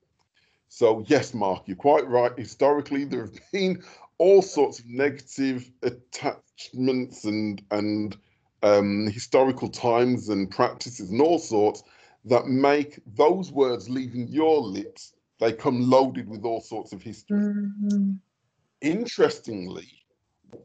[0.69, 2.33] So yes, Mark, you're quite right.
[2.37, 3.83] Historically, there have been
[4.19, 8.17] all sorts of negative attachments and and
[8.63, 11.83] um, historical times and practices and all sorts
[12.27, 17.39] that make those words leaving your lips they come loaded with all sorts of history.
[17.39, 18.13] Mm-hmm.
[18.83, 19.89] interestingly,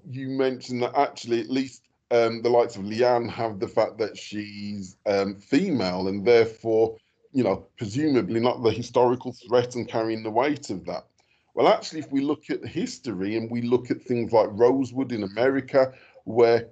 [0.07, 4.17] you mentioned that actually, at least um, the likes of Leanne have the fact that
[4.17, 6.97] she's um, female and therefore,
[7.36, 11.06] you know, presumably not the historical threat and carrying the weight of that.
[11.54, 15.24] Well, actually, if we look at history and we look at things like Rosewood in
[15.24, 15.91] America,
[16.24, 16.69] where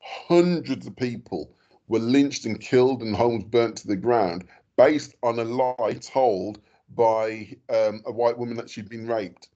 [0.00, 1.54] hundreds of people
[1.88, 4.46] were lynched and killed and homes burnt to the ground
[4.78, 6.60] based on a lie told
[6.94, 9.48] by um, a white woman that she'd been raped.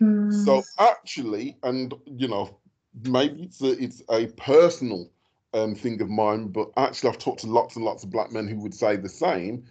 [0.00, 0.44] Mm.
[0.44, 2.58] So actually, and you know,
[3.04, 5.08] maybe it's a, it's a personal
[5.54, 8.48] um, thing of mine, but actually, I've talked to lots and lots of black men
[8.48, 9.66] who would say the same.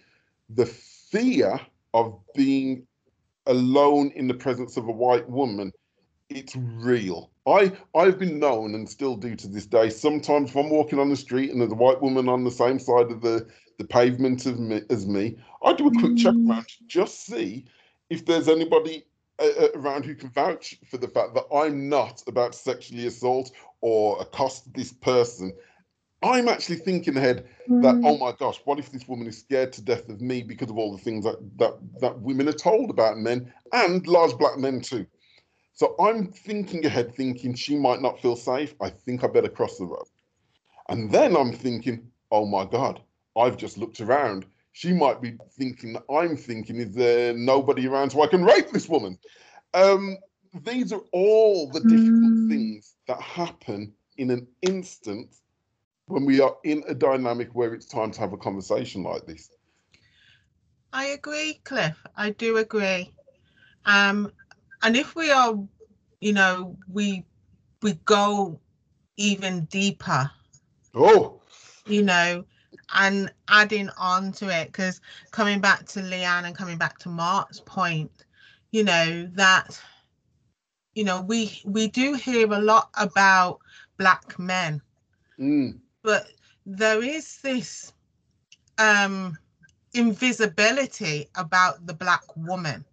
[0.49, 1.59] The fear
[1.93, 2.85] of being
[3.45, 5.71] alone in the presence of a white woman,
[6.29, 7.31] it's real.
[7.47, 9.89] I I've been known and still do to this day.
[9.89, 12.79] Sometimes if I'm walking on the street and there's a white woman on the same
[12.79, 13.47] side of the
[13.79, 16.49] the pavement of me, as me, I do a quick check mm.
[16.49, 17.65] around to just see
[18.09, 19.05] if there's anybody
[19.39, 23.51] uh, around who can vouch for the fact that I'm not about to sexually assault
[23.81, 25.53] or accost this person.
[26.21, 27.81] I'm actually thinking ahead mm.
[27.81, 30.69] that oh my gosh, what if this woman is scared to death of me because
[30.69, 34.57] of all the things that that that women are told about men and large black
[34.57, 35.05] men too.
[35.73, 38.75] So I'm thinking ahead, thinking she might not feel safe.
[38.81, 40.07] I think I better cross the road.
[40.89, 43.01] And then I'm thinking, oh my God,
[43.37, 44.45] I've just looked around.
[44.73, 48.71] She might be thinking that I'm thinking, is there nobody around so I can rape
[48.71, 49.17] this woman?
[49.73, 50.17] Um,
[50.63, 52.49] these are all the difficult mm.
[52.49, 55.33] things that happen in an instant
[56.09, 59.49] when we are in a dynamic where it's time to have a conversation like this.
[60.91, 62.03] I agree, Cliff.
[62.17, 63.13] I do agree.
[63.85, 64.31] Um,
[64.81, 65.53] and if we are,
[66.19, 67.23] you know, we
[67.81, 68.59] we go
[69.17, 70.29] even deeper.
[70.95, 71.41] Oh.
[71.85, 72.43] You know,
[72.93, 77.61] and adding on to it, because coming back to Leanne and coming back to Mark's
[77.61, 78.25] point,
[78.71, 79.79] you know, that
[80.95, 83.59] you know, we we do hear a lot about
[83.97, 84.81] black men.
[85.39, 85.79] Mm.
[86.03, 86.27] But
[86.65, 87.93] there is this
[88.77, 89.37] um
[89.93, 92.85] invisibility about the black woman.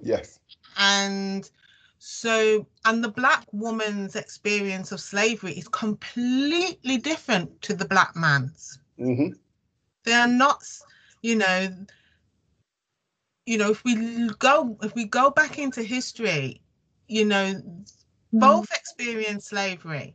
[0.00, 0.38] Yes
[0.76, 1.50] and
[1.98, 8.78] so and the black woman's experience of slavery is completely different to the black man's
[8.98, 9.32] mm-hmm.
[10.04, 10.62] they are not
[11.22, 11.68] you know
[13.46, 16.60] you know if we go if we go back into history
[17.08, 17.84] you know mm.
[18.32, 20.14] both experienced slavery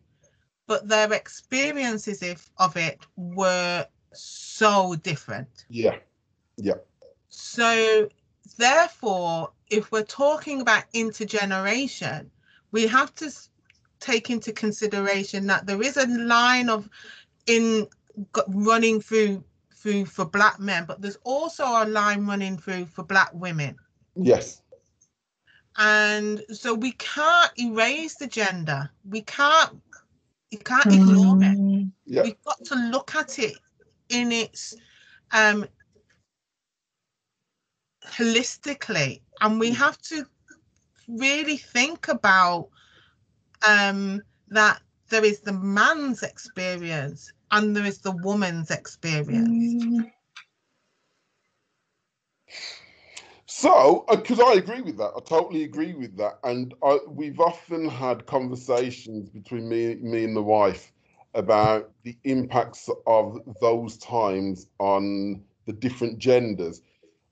[0.69, 5.97] but their experiences of, of it were so different yeah
[6.57, 6.79] yeah
[7.27, 8.07] so
[8.57, 12.27] therefore if we're talking about intergeneration,
[12.71, 13.31] we have to
[13.99, 16.89] take into consideration that there is a line of
[17.47, 17.87] in
[18.47, 19.43] running through
[19.75, 23.77] through for black men, but there's also a line running through for black women.
[24.15, 24.61] Yes.
[25.77, 28.89] And so we can't erase the gender.
[29.09, 29.79] We can't
[30.51, 31.57] you can't ignore it.
[31.57, 31.91] Mm.
[32.05, 32.23] Yeah.
[32.23, 33.57] We've got to look at it
[34.09, 34.75] in its
[35.31, 35.65] um
[38.05, 40.25] holistically and we have to
[41.07, 42.69] really think about
[43.67, 49.83] um, that there is the man's experience and there is the woman's experience.
[49.83, 50.11] Mm.
[53.59, 57.41] So, because uh, I agree with that, I totally agree with that, and I, we've
[57.41, 60.93] often had conversations between me, me and the wife
[61.33, 66.83] about the impacts of those times on the different genders,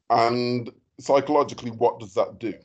[0.10, 2.56] and psychologically, what does that do?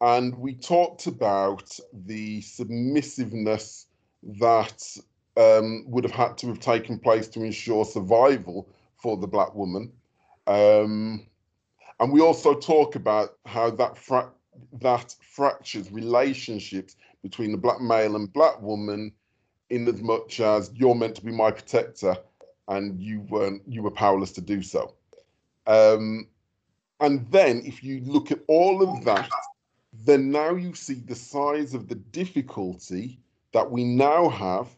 [0.00, 3.88] And we talked about the submissiveness
[4.40, 4.82] that
[5.36, 9.92] um, would have had to have taken place to ensure survival for the black woman.
[10.46, 11.26] Um,
[12.00, 14.32] and we also talk about how that fra-
[14.80, 19.12] that fractures relationships between the black male and black woman
[19.70, 22.16] in as much as you're meant to be my protector
[22.68, 24.94] and you weren't you were powerless to do so.
[25.66, 26.28] Um,
[27.00, 29.28] and then if you look at all of that,
[29.92, 33.18] then now you see the size of the difficulty
[33.52, 34.68] that we now have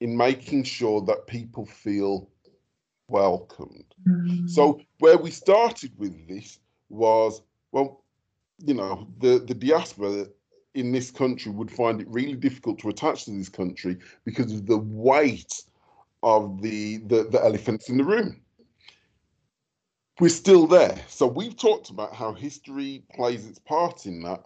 [0.00, 2.28] in making sure that people feel
[3.08, 3.94] welcomed.
[4.06, 4.48] Mm.
[4.48, 7.42] So where we started with this was,
[7.72, 8.02] well,
[8.58, 10.26] you know, the, the diaspora
[10.74, 14.66] in this country would find it really difficult to attach to this country because of
[14.66, 15.62] the weight
[16.22, 18.40] of the, the, the elephants in the room
[20.20, 20.98] we're still there.
[21.08, 24.42] So we've talked about how history plays its part in that,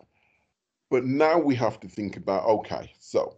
[0.90, 3.36] but now we have to think about okay, so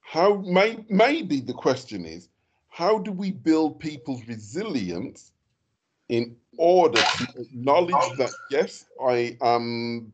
[0.00, 2.28] how may maybe the question is
[2.70, 5.32] how do we build people's resilience
[6.08, 10.12] in order to acknowledge that yes, I am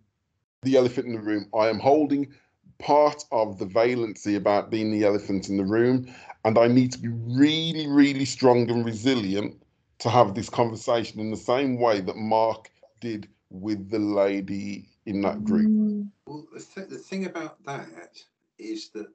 [0.63, 1.49] the elephant in the room.
[1.55, 2.35] I am holding
[2.79, 6.13] part of the valency about being the elephant in the room.
[6.45, 9.63] And I need to be really, really strong and resilient
[10.01, 15.23] to have this conversation in the same way that Mark did with the lady in
[15.23, 15.67] that group.
[15.67, 16.09] Mm.
[16.27, 18.19] Well, the, th- the thing about that
[18.59, 19.07] is that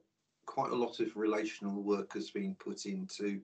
[0.52, 3.40] quite a lot of relational work has been put in to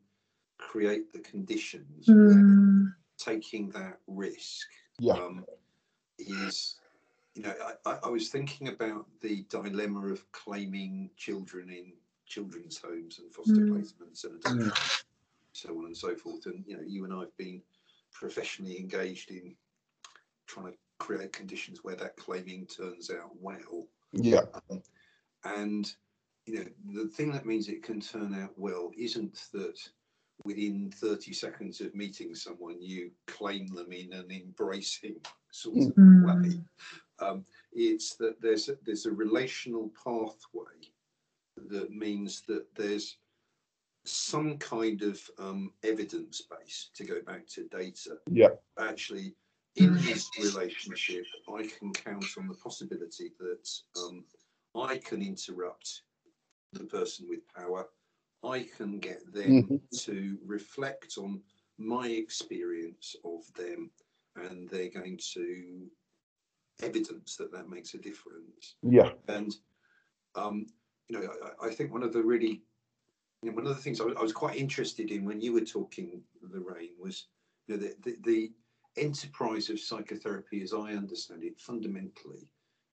[0.58, 2.94] create the conditions where Mm.
[3.16, 5.14] taking that risk Yeah.
[5.14, 5.46] um,
[6.18, 6.78] is,
[7.34, 11.94] you know, I, I, I was thinking about the dilemma of claiming children in
[12.26, 13.70] children's homes and foster Mm.
[13.70, 14.72] placements and adoption,
[15.54, 16.44] so on and so forth.
[16.44, 17.62] And, you know, you and I have been
[18.12, 19.56] professionally engaged in
[20.46, 23.88] trying to create conditions where that claiming turns out well.
[24.12, 24.44] Yeah.
[24.70, 24.82] Um,
[25.44, 25.96] and
[26.48, 29.78] you know, the thing that means it can turn out well isn't that
[30.44, 35.16] within 30 seconds of meeting someone you claim them in an embracing
[35.50, 35.96] sort of way.
[35.96, 36.64] Mm.
[37.20, 40.88] Um, it's that there's a, there's a relational pathway
[41.70, 43.18] that means that there's
[44.04, 48.16] some kind of um, evidence base to go back to data.
[48.30, 48.48] Yeah.
[48.78, 49.34] Actually,
[49.76, 53.68] in this relationship, I can count on the possibility that
[54.00, 54.24] um,
[54.74, 56.02] I can interrupt
[56.72, 57.88] the person with power.
[58.44, 59.80] I can get them Mhm.
[60.04, 61.42] to reflect on
[61.78, 63.90] my experience of them,
[64.36, 65.90] and they're going to
[66.80, 68.76] evidence that that makes a difference.
[68.82, 69.12] Yeah.
[69.28, 69.56] And
[70.34, 70.66] um,
[71.08, 72.62] you know, I, I think one of the really,
[73.42, 75.52] you know, one of the things I was, I was quite interested in when you
[75.52, 77.28] were talking, Lorraine, was
[77.66, 78.52] you know the, the the
[78.96, 82.48] enterprise of psychotherapy, as I understand it, fundamentally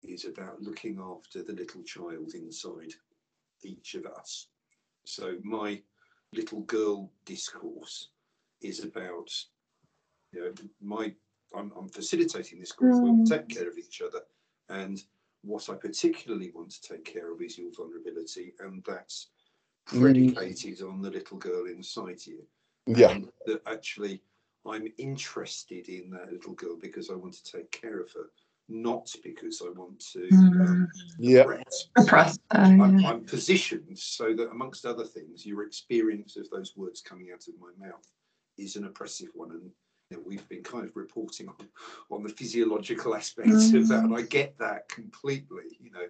[0.02, 2.94] is about looking after the little child inside
[3.64, 4.48] each of us.
[5.04, 5.82] So my
[6.32, 8.08] little girl discourse
[8.60, 9.30] is about,
[10.32, 11.14] you know, my
[11.54, 13.02] I'm, I'm facilitating this group.
[13.02, 14.20] We take care of each other,
[14.68, 15.02] and
[15.42, 19.28] what I particularly want to take care of is your vulnerability, and that's
[19.90, 20.00] Mm.
[20.34, 22.46] predicated on the little girl inside you.
[22.86, 23.10] Yeah.
[23.10, 24.22] and that actually
[24.64, 28.30] I'm interested in that little girl because I want to take care of her,
[28.68, 30.28] not because I want to.
[30.32, 30.88] Um,
[31.18, 31.44] Yeah.
[31.44, 31.72] threat.
[31.98, 32.40] Oppressed.
[32.54, 33.10] Oh, I'm, yeah.
[33.10, 37.54] I'm positioned so that, amongst other things, your experience of those words coming out of
[37.60, 38.06] my mouth
[38.58, 39.70] is an oppressive one, and
[40.10, 41.68] you know, we've been kind of reporting on
[42.10, 45.78] on the physiological aspects of that, and I get that completely.
[45.80, 46.06] You know,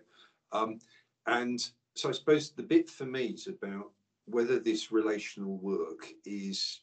[0.52, 0.78] um,
[1.26, 1.60] and
[1.94, 3.90] so I suppose the bit for me is about
[4.26, 6.80] whether this relational work is.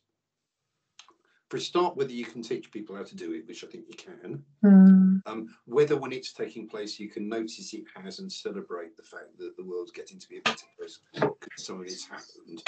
[1.50, 3.86] For a start, whether you can teach people how to do it, which I think
[3.88, 5.22] you can, Mm.
[5.26, 9.38] um, whether when it's taking place you can notice it has and celebrate the fact
[9.38, 12.64] that the world's getting to be a better place because some of it's happened.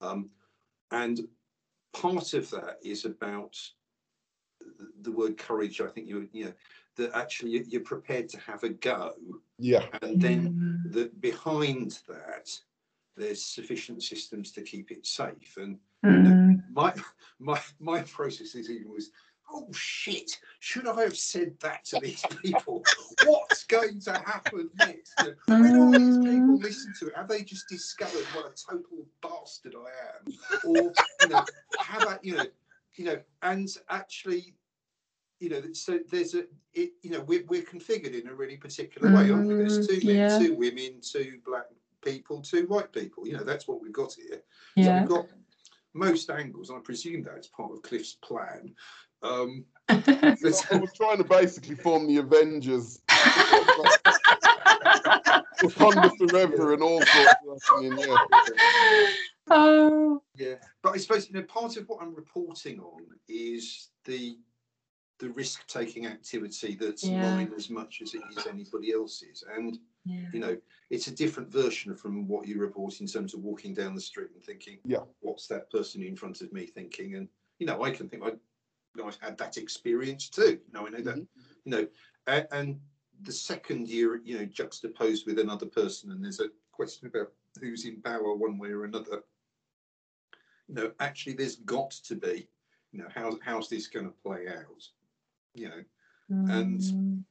[0.00, 0.30] Um,
[0.92, 1.26] and
[1.92, 3.58] part of that is about
[4.60, 5.80] the, the word courage.
[5.80, 6.54] I think you you know
[6.96, 9.88] that actually you- you're prepared to have a go, Yeah.
[10.02, 10.92] and then Mm.
[10.92, 12.62] that behind that
[13.16, 15.56] there's sufficient systems to keep it safe.
[15.56, 16.62] And Mm.
[16.70, 16.94] my
[17.38, 19.10] my my process is even was
[19.52, 20.38] oh shit.
[20.60, 22.86] Should i have said that to these people?
[23.20, 25.22] What's going to happen next?
[25.46, 29.74] When all these people listen to it have they just discovered what a total bastard
[29.76, 30.38] i am?
[30.62, 31.44] Or you know
[31.78, 32.46] have I, you know
[32.96, 34.54] you know and actually
[35.40, 39.08] you know so there's a it you know we're, we're configured in a really particular
[39.08, 39.30] way.
[39.30, 40.38] Aren't we there's two Mm, men yeah.
[40.38, 41.66] two women two black
[42.02, 43.26] people two white people.
[43.26, 44.38] You know that's what we've got here.
[44.38, 44.42] So
[44.76, 45.00] Yeah.
[45.00, 45.26] we've got
[45.94, 46.70] most angles.
[46.70, 48.74] I presume that's part of Cliff's plan.
[49.22, 49.96] Um, So
[50.48, 53.00] it's- I was trying to basically form the Avengers.
[55.62, 59.06] Wakanda forever and all sorts of happening, yeah.
[59.50, 60.22] oh.
[60.36, 64.36] yeah, but I suppose you know part of what I'm reporting on is the
[65.20, 67.22] the risk taking activity that's Yeah.
[67.36, 70.28] mine as much as it is anybody else's, and Yeah.
[70.32, 70.56] you know
[70.90, 74.30] it's a different version from what you report in terms of walking down the street
[74.34, 74.98] and thinking, Yeah.
[75.20, 77.14] what's that person in front of me thinking?
[77.16, 77.28] And
[77.58, 78.38] you know, I can think I, you
[78.96, 80.60] know, I've had that experience too.
[80.66, 81.16] You know, I know that.
[81.16, 81.26] Mhm.
[81.64, 81.88] You know,
[82.26, 82.80] and, and
[83.22, 87.86] the second you're you know juxtaposed with another person, and there's a question about who's
[87.86, 89.22] in power one way or another.
[90.68, 92.48] You know, actually, there's got to be.
[92.92, 94.86] You know, how's how's this going to play out?
[95.54, 95.84] You know,
[96.52, 97.24] And- Mm.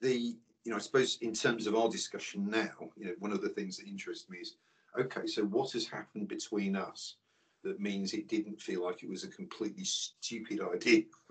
[0.00, 3.42] the you know, I suppose in terms of our discussion now, you know, one of
[3.42, 4.56] the things that interests me is,
[4.98, 7.16] okay, so what has happened between us
[7.62, 11.02] that means it didn't feel like it was a completely stupid idea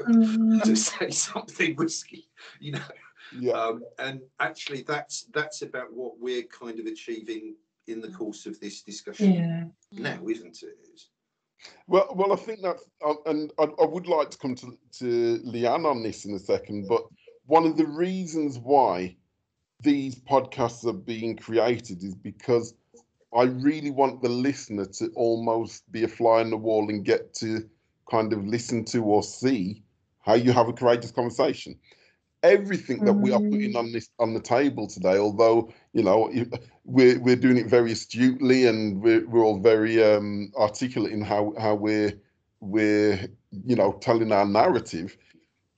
[0.64, 0.78] to Mm.
[0.78, 2.28] say something risky,
[2.60, 2.82] you know?
[3.32, 3.54] Yeah.
[3.54, 7.56] Um, and actually, that's that's about what we're kind of achieving
[7.88, 9.66] in the course of this discussion Yeah.
[9.92, 10.78] now, isn't it?
[11.88, 15.40] Well, well, I think that, uh, and I, I would like to come to, to
[15.46, 17.04] Leanne on this in a second, but
[17.46, 19.16] one of the reasons why
[19.84, 22.74] these podcasts are being created is because
[23.36, 27.34] I really want the listener to almost be a fly on the wall and get
[27.36, 27.68] to
[28.10, 29.84] kind of listen to or see
[30.22, 31.78] how you have a courageous conversation.
[32.44, 36.30] Everything that we are putting on this on the table today, although you know
[36.84, 41.54] we're we're doing it very astutely and we're we're all very um, articulate in how
[41.58, 42.12] how we're
[42.60, 43.28] we're
[43.66, 45.18] you know telling our narrative,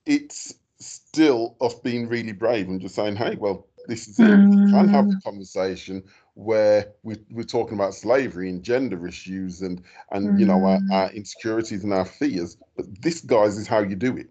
[0.08, 4.26] it's still us being really brave and just saying, hey, well, this is it.
[4.26, 5.18] We can have mm.
[5.18, 9.82] a conversation where we, we're talking about slavery and gender issues and
[10.12, 10.92] and you know our, mm.
[10.92, 12.58] our insecurities and our fears.
[12.76, 14.30] But this, guys, is how you do it.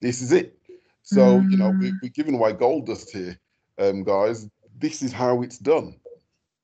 [0.00, 0.56] This is it.
[1.02, 1.98] So you know we, mm.
[2.02, 3.38] we're giving away gold dust here,
[3.78, 4.48] um, guys.
[4.78, 5.96] This is how it's done.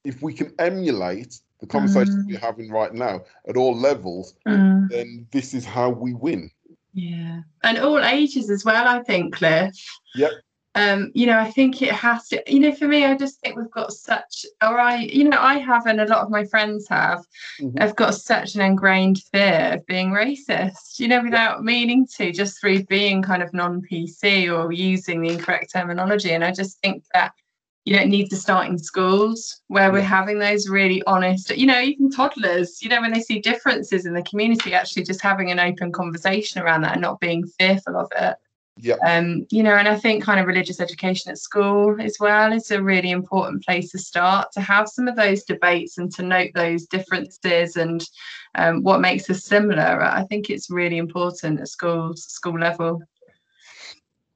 [0.04, 5.54] If we can emulate the conversations we're having right now at all levels, then this
[5.54, 6.50] is how we win.
[6.94, 8.88] Yeah, and all ages as well.
[8.88, 9.76] I think, Cliff.
[10.14, 10.30] Yep.
[10.76, 12.42] Um, you know, I think it has to.
[12.46, 15.54] You know, for me, I just think we've got such, or I, you know, I
[15.58, 17.24] have, and a lot of my friends have,
[17.60, 17.78] Mhm.
[17.80, 20.98] have got such an ingrained fear of being racist.
[21.00, 25.72] You know, without meaning to, just through being kind of non-PC or using the incorrect
[25.72, 26.32] terminology.
[26.32, 27.32] And I just think that
[27.86, 31.66] you know, it needs to start in schools where we're having those really honest, you
[31.66, 35.52] know, even toddlers, you know, when they see differences in the community, actually just having
[35.52, 38.36] an open conversation around that and not being fearful of it.
[38.78, 38.98] Yep.
[39.06, 42.70] Um, you know, and I think kind of religious education at school as well is
[42.70, 46.50] a really important place to start to have some of those debates and to note
[46.54, 48.06] those differences and
[48.54, 50.02] um, what makes us similar.
[50.02, 53.02] I think it's really important at schools, school level.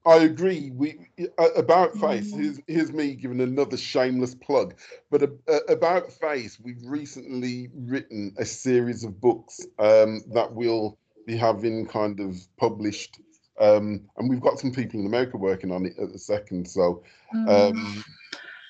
[0.05, 0.71] I agree.
[0.71, 0.97] We
[1.37, 2.33] about face.
[2.33, 2.41] Mm.
[2.41, 4.73] Here's, here's me giving another shameless plug.
[5.11, 11.37] But uh, about face, we've recently written a series of books um, that we'll be
[11.37, 13.19] having kind of published,
[13.61, 16.67] um, and we've got some people in America working on it at the second.
[16.67, 17.03] So,
[17.47, 18.03] um,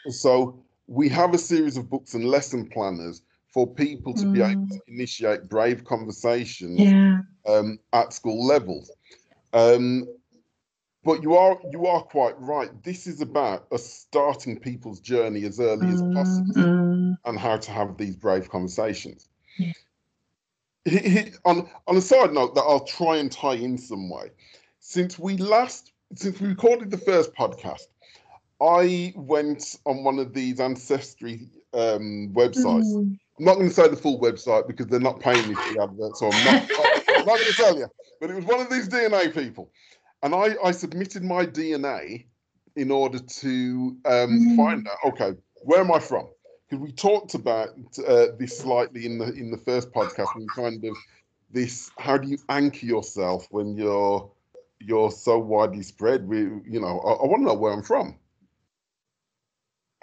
[0.09, 3.21] so we have a series of books and lesson planners
[3.53, 4.69] for people to be able Mm.
[4.71, 7.19] to initiate brave conversations yeah.
[7.47, 8.91] um, at school levels.
[9.53, 10.07] Um,
[11.03, 12.69] but you are you are quite right.
[12.83, 17.71] This is about us starting people's journey as early as possible Mm, and how to
[17.71, 19.27] have these brave conversations.
[19.57, 19.73] Yeah.
[20.85, 24.31] He- he- on on a side note that I'll try and tie in some way.
[24.91, 27.87] Since we last since we recorded the first podcast,
[28.59, 32.91] I went on one of these ancestry um, websites.
[32.91, 33.17] mm.
[33.39, 35.81] I'm not going to say the full website because they're not paying me for the
[35.81, 36.69] advert, so I'm not,
[37.25, 37.87] not going to tell you.
[38.19, 39.71] But it was one of these DNA people,
[40.23, 42.25] and I, I submitted my DNA
[42.75, 44.55] in order to um, Mm.
[44.57, 44.97] find out.
[45.13, 46.27] Okay, where am I from?
[46.69, 47.69] Because we talked about
[48.05, 50.97] uh, this slightly in the in the first podcast, and kind of
[51.49, 54.29] this: how do you anchor yourself when you're
[54.85, 56.27] you're so widely spread?
[56.27, 58.15] We, you know, I, I want to know where I'm from.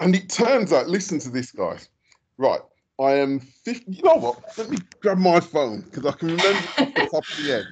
[0.00, 1.88] And it turns out, listen to this, guys.
[2.36, 2.60] Right,
[3.00, 3.92] I am 50.
[3.92, 4.56] You know what?
[4.56, 7.66] Let me grab my phone because I can remember off the top of the head.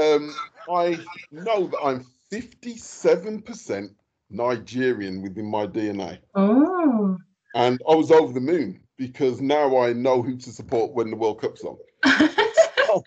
[0.00, 0.34] Um,
[0.68, 0.98] I
[1.32, 3.90] know that I'm 57%
[4.30, 6.18] Nigerian within my DNA.
[6.34, 7.16] Oh.
[7.54, 11.16] And I was over the moon because now I know who to support when the
[11.16, 11.78] World Cup's on.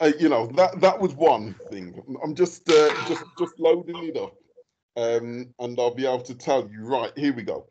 [0.00, 2.02] Uh, you know that that was one thing.
[2.22, 4.34] I'm just uh, just just loading it up,
[4.96, 6.84] um, and I'll be able to tell you.
[6.84, 7.66] Right here we go.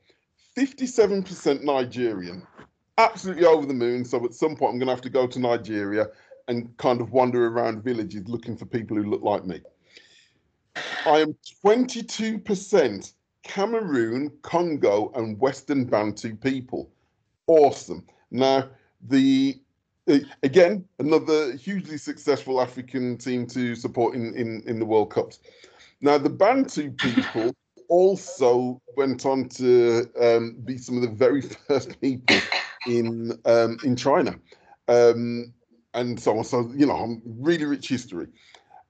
[0.55, 2.47] Fifty-seven percent Nigerian,
[2.97, 4.05] absolutely over the moon.
[4.05, 6.07] So at some point, I'm going to have to go to Nigeria
[6.47, 9.61] and kind of wander around villages looking for people who look like me.
[11.05, 13.13] I am twenty-two percent
[13.43, 16.89] Cameroon, Congo, and Western Bantu people.
[17.47, 18.05] Awesome.
[18.31, 18.69] Now
[19.01, 19.59] the
[20.43, 25.39] again, another hugely successful African team to support in, in, in the World Cups.
[26.01, 27.53] Now, the Bantu people
[27.87, 32.37] also went on to um, be some of the very first people
[32.87, 34.35] in um, in China,
[34.87, 35.53] um,
[35.93, 36.43] and so on.
[36.43, 38.27] So you know, really rich history.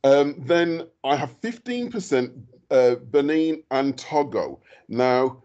[0.03, 2.31] Um, then I have fifteen percent
[2.71, 4.59] uh, Benin and Togo.
[4.87, 5.43] Now,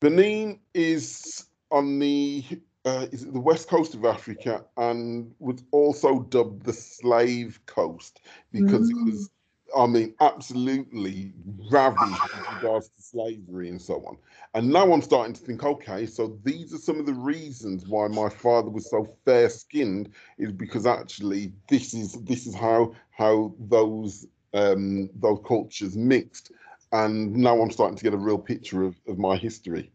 [0.00, 2.44] Benin is on the
[2.86, 8.20] uh, is it the west coast of Africa and was also dubbed the slave coast
[8.52, 9.28] because it was,
[9.76, 11.32] I mean, absolutely
[11.68, 14.16] ravaged with regards to slavery and so on.
[14.54, 18.06] And now I'm starting to think, okay, so these are some of the reasons why
[18.06, 23.52] my father was so fair skinned is because actually this is this is how how
[23.58, 26.52] those um, those cultures mixed.
[26.92, 29.90] And now I'm starting to get a real picture of, of my history.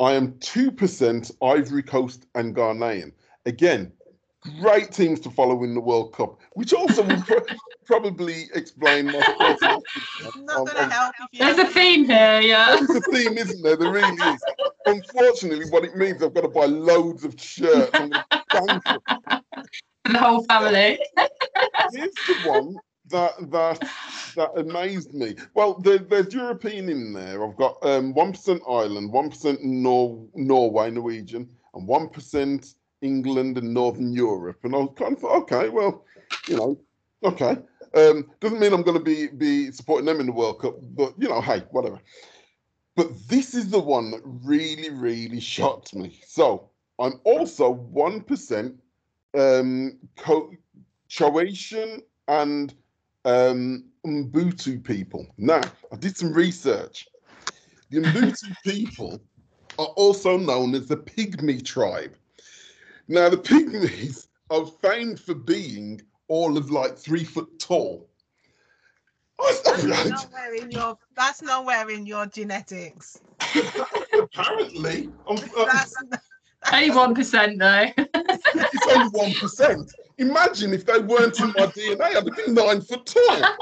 [0.00, 3.12] I am 2% Ivory Coast and Ghanaian.
[3.44, 3.92] Again,
[4.60, 7.44] great teams to follow in the World Cup, which also will pro-
[7.84, 9.82] probably explain my thoughts on-
[10.46, 12.76] Not on- gonna on- help There's a theme here, yeah.
[12.76, 13.76] There's a theme, isn't there?
[13.76, 14.40] There really is.
[14.86, 17.90] Unfortunately, what it means, I've got to buy loads of shirts.
[17.94, 18.10] I'm.
[18.80, 18.98] For
[20.12, 20.98] the whole family.
[21.92, 22.76] Here's the one
[23.10, 23.90] that that
[24.34, 25.36] that amazed me.
[25.54, 27.44] Well, there, there's European in there.
[27.44, 33.58] I've got um one percent Ireland, one percent Nor- Norway, Norwegian, and one percent England
[33.58, 34.58] and Northern Europe.
[34.64, 36.04] And I was kind of thought, okay, well,
[36.48, 36.78] you know,
[37.24, 37.56] okay.
[37.94, 41.14] Um, doesn't mean I'm going to be be supporting them in the World Cup, but
[41.18, 42.00] you know, hey, whatever.
[42.96, 46.20] But this is the one that really, really shocked me.
[46.26, 48.76] So I'm also one percent
[49.36, 50.52] um, Co-
[51.14, 52.74] Croatian and
[53.24, 55.26] um, Ubuntu people.
[55.38, 55.60] Now,
[55.92, 57.06] I did some research.
[57.90, 59.20] The Ubuntu people
[59.78, 62.14] are also known as the Pygmy tribe.
[63.08, 68.08] Now, the Pygmies are famed for being all of like three foot tall.
[69.64, 73.20] That's nowhere in your that's nowhere in your genetics.
[74.18, 75.94] Apparently, I'm, uh, That's
[76.70, 78.04] Only 1% though.
[78.54, 79.92] it's only one percent.
[80.20, 83.42] Imagine if they weren't in my DNA, I'd have been nine foot tall.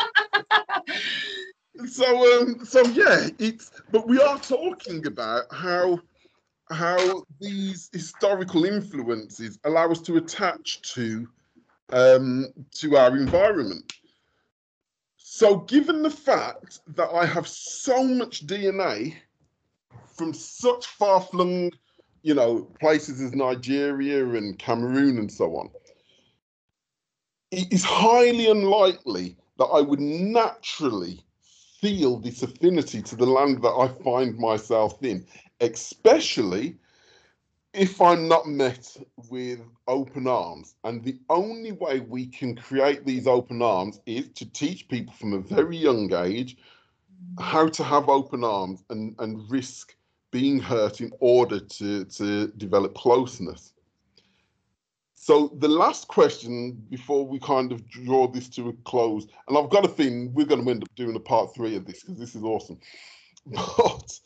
[1.86, 5.98] so um so yeah it's but we are talking about how
[6.70, 11.28] how these historical influences allow us to attach to
[11.92, 13.92] um to our environment
[15.16, 19.14] so given the fact that i have so much dna
[20.16, 21.70] from such far-flung
[22.22, 25.70] you know places as nigeria and cameroon and so on
[27.50, 31.22] it is highly unlikely that i would naturally
[31.80, 35.24] feel this affinity to the land that I find myself in,
[35.60, 36.76] especially
[37.72, 38.96] if I'm not met
[39.30, 40.74] with open arms.
[40.84, 45.34] And the only way we can create these open arms is to teach people from
[45.34, 46.56] a very young age
[47.38, 49.94] how to have open arms and, and risk
[50.30, 53.72] being hurt in order to, to develop closeness.
[55.28, 59.68] So the last question before we kind of draw this to a close, and I've
[59.68, 62.18] got a thing we're going to end up doing a part three of this because
[62.18, 62.78] this is awesome.
[63.54, 64.20] But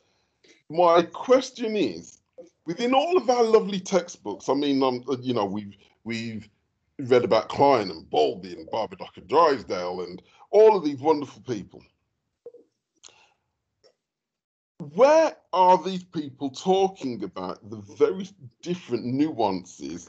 [0.71, 2.21] my question is,
[2.67, 5.75] within all of our lovely textbooks, I mean, um, you know, we've
[6.05, 6.49] we've
[7.01, 10.23] read about Klein and Bowlby and Barbadock and Drysdale and
[10.53, 11.83] all of these wonderful people.
[14.95, 18.29] Where are these people talking about the very
[18.63, 20.09] different nuances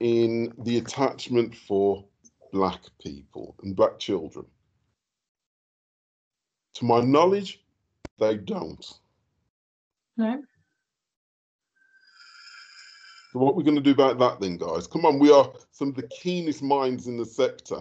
[0.00, 2.04] in the attachment for
[2.52, 4.46] black people and black children.
[6.74, 7.62] To my knowledge,
[8.18, 8.84] they don't.
[10.16, 10.42] No.
[13.32, 14.86] So what we're going to do about that then, guys?
[14.86, 17.80] Come on, we are some of the keenest minds in the sector.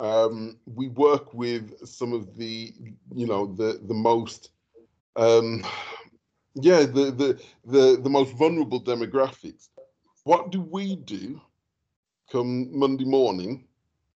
[0.00, 2.72] Um, we work with some of the,
[3.14, 4.50] you know, the the most,
[5.14, 5.64] um,
[6.54, 9.68] yeah, the the the the most vulnerable demographics.
[10.24, 11.40] What do we do
[12.30, 13.64] come Monday morning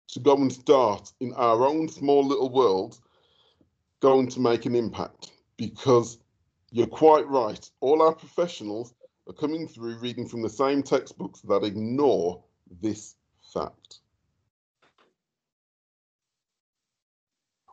[0.09, 2.99] to go and start in our own small little world
[4.01, 5.33] going to make an impact?
[5.57, 6.19] Because
[6.71, 7.71] you're quite right.
[7.81, 8.95] All our professionals
[9.29, 12.43] are coming through reading from the same textbooks that ignore
[12.81, 13.15] this
[13.55, 14.01] fact.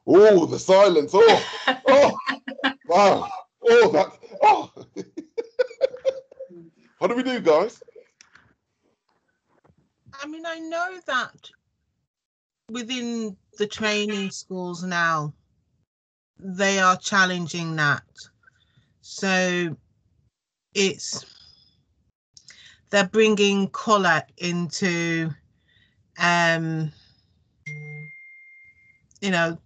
[0.06, 1.12] Oh, the silence.
[1.14, 1.46] Oh,
[1.88, 2.18] oh,
[2.86, 3.30] wow.
[3.68, 4.12] Oh, that.
[4.42, 4.72] Oh.
[7.00, 7.82] what do we do, guys?
[10.22, 11.52] I mean, I know that
[12.72, 15.34] within the training schools now,
[16.40, 18.04] they are challenging that.
[19.02, 19.76] So
[20.74, 21.26] it's
[22.90, 25.30] they're bringing color into,
[26.20, 26.92] um,
[29.22, 29.58] you know,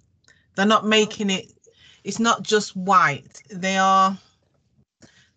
[0.56, 1.52] they're not making it.
[2.04, 3.42] It's not just white.
[3.50, 4.18] They are.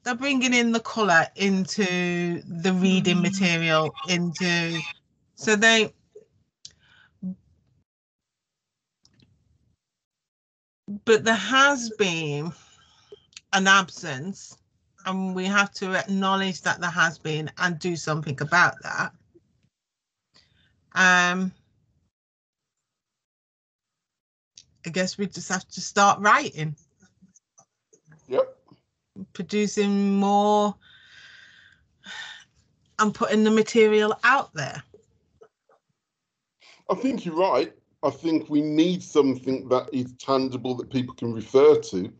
[0.02, 4.78] They're bringing in the color into the reading material into
[5.44, 5.92] so they
[11.04, 12.50] but there has been
[13.52, 14.56] an absence
[15.04, 19.12] and we have to acknowledge that there has been and do something about that.
[20.94, 21.52] Um
[24.86, 26.74] i guess we just have to start writing.
[28.28, 28.56] Yep.
[29.34, 30.74] producing more
[32.98, 34.82] and putting the material out there
[36.90, 37.72] I think you're right.
[38.02, 42.12] I think we need something that is tangible that people can refer to.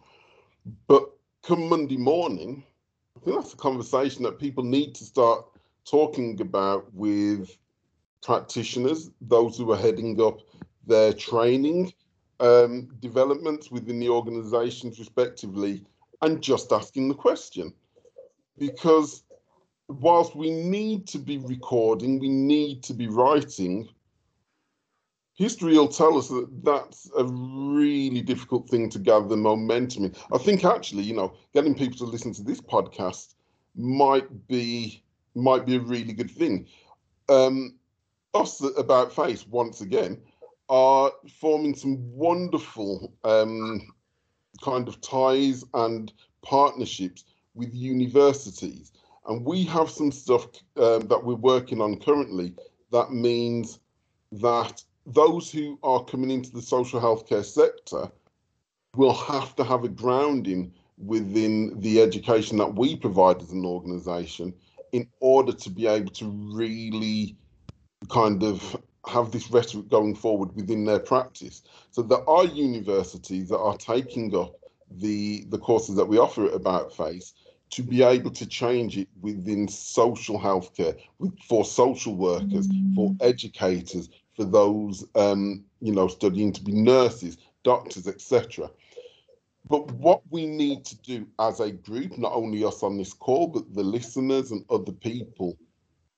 [0.87, 1.11] But
[1.43, 2.65] come Monday morning,
[3.17, 5.45] I think that's a conversation that people need to start
[5.85, 7.57] talking about with
[8.23, 10.41] practitioners, those who are heading up
[10.87, 11.93] their training
[12.41, 15.85] um, developments within the organizations respectively,
[16.23, 17.73] and just asking the question.
[18.59, 19.25] Because
[19.89, 23.89] whilst we need to be recording, we need to be writing,
[25.35, 30.15] history will tell us that that's a really difficult thing to gather momentum in.
[30.33, 33.35] I think actually, you know, getting people to listen to this podcast
[33.77, 35.03] might be
[35.35, 36.67] might be a really good thing.
[37.29, 37.77] Um,
[38.35, 40.21] us about face once again
[40.69, 43.89] are forming some wonderful um,
[44.63, 46.13] kind of ties and
[46.43, 47.25] partnerships
[47.55, 48.93] with universities.
[49.27, 52.55] And we have some stuff um, that we're working on currently
[52.95, 53.81] that means
[54.31, 58.11] that those who are coming into the social healthcare sector
[58.97, 64.55] will have to have a grounding within the education that we provide as an organization
[64.93, 67.37] in order to be able to really
[68.09, 71.63] kind of have this rhetoric going forward within their practice.
[71.91, 74.55] So there are universities that are taking up
[74.91, 77.35] the the courses that we offer at About Face
[77.71, 83.17] to be able to change it within social healthcare, with, for social workers, for mm.
[83.21, 88.71] educators, for those um, you know studying to be nurses, doctors, etc.
[89.69, 93.47] But what we need to do as a group, not only us on this call,
[93.47, 95.57] but the listeners and other people,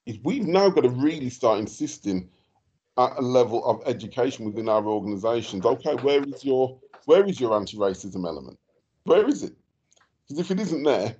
[0.04, 2.28] is we've now got to really start insisting
[2.98, 5.64] at a level of education within our organizations.
[5.64, 8.58] Okay, where is your where is your anti-racism element?
[9.04, 9.54] Where is it?
[10.26, 11.16] Because if it isn't there,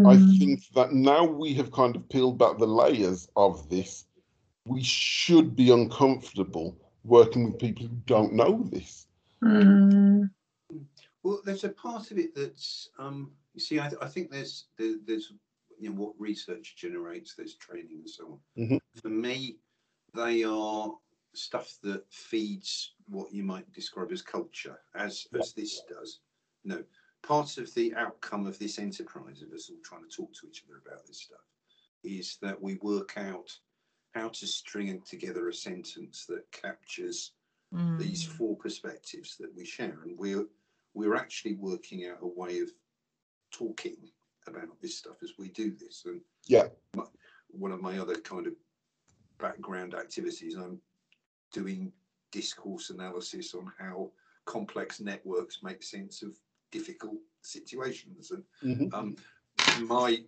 [0.00, 0.06] mm-hmm.
[0.06, 4.06] I think that now we have kind of peeled back the layers of this,
[4.68, 9.06] we should be uncomfortable working with people who don't know this.
[9.42, 10.30] Mm.
[11.22, 13.78] Well, there's a part of it that's um, you see.
[13.78, 15.32] I, I think there's there, there's
[15.78, 17.34] you know what research generates.
[17.34, 18.64] There's training and so on.
[18.64, 18.76] Mm-hmm.
[19.00, 19.58] For me,
[20.14, 20.92] they are
[21.34, 25.40] stuff that feeds what you might describe as culture, as yeah.
[25.40, 26.20] as this does.
[26.64, 26.82] No,
[27.22, 30.64] part of the outcome of this enterprise of us all trying to talk to each
[30.68, 31.38] other about this stuff
[32.04, 33.50] is that we work out
[34.14, 37.32] how to string together a sentence that captures
[37.74, 37.98] mm.
[37.98, 40.46] these four perspectives that we share, and we're
[40.94, 42.68] we're actually working out a way of
[43.52, 43.96] talking
[44.46, 46.02] about this stuff as we do this.
[46.06, 47.04] And yeah, my,
[47.48, 48.54] one of my other kind of
[49.38, 50.80] background activities, I'm
[51.52, 51.92] doing
[52.32, 54.10] discourse analysis on how
[54.44, 56.38] complex networks make sense of
[56.72, 58.32] difficult situations.
[58.32, 58.94] And mm-hmm.
[58.94, 59.16] um,
[59.86, 60.22] my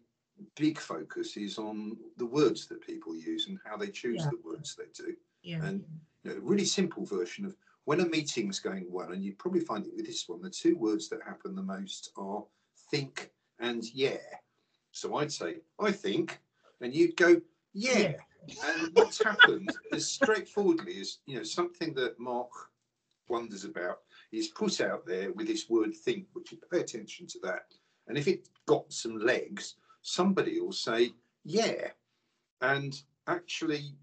[0.56, 4.30] big focus is on the words that people use and how they choose yeah.
[4.30, 5.14] the words they do.
[5.42, 5.64] Yeah.
[5.64, 5.84] And
[6.22, 9.60] you know, a really simple version of when a meeting's going well, and you probably
[9.60, 12.44] find it with this one, the two words that happen the most are
[12.90, 14.18] think and yeah.
[14.92, 16.40] So I'd say, I think,
[16.80, 17.40] and you'd go,
[17.72, 17.98] yeah.
[17.98, 18.12] yeah.
[18.64, 22.50] And what's happened as straightforwardly as you know something that Mark
[23.28, 23.98] wonders about
[24.32, 27.66] is put out there with this word think, which you pay attention to that.
[28.08, 31.10] And if it got some legs, somebody will say,
[31.44, 31.88] yeah.
[32.60, 33.94] And actually,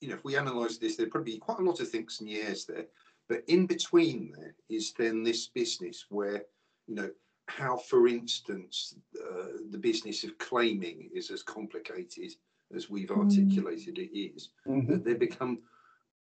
[0.00, 2.28] you know, if we analyze this, there'd probably be quite a lot of thinks and
[2.28, 2.86] yes there.
[3.28, 6.44] But in between there is then this business where,
[6.86, 7.10] you know,
[7.48, 12.32] how, for instance, uh, the business of claiming is as complicated
[12.74, 13.18] as we've mm.
[13.18, 14.90] articulated it is, mm-hmm.
[14.90, 15.60] that there become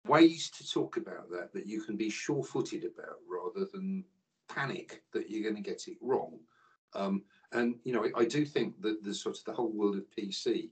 [0.06, 4.04] ways to talk about that that you can be sure-footed about rather than
[4.48, 6.40] panic that you're going to get it wrong.
[6.94, 9.96] Um, and you know, I, I, do think that the sort of the whole world
[9.96, 10.70] of PC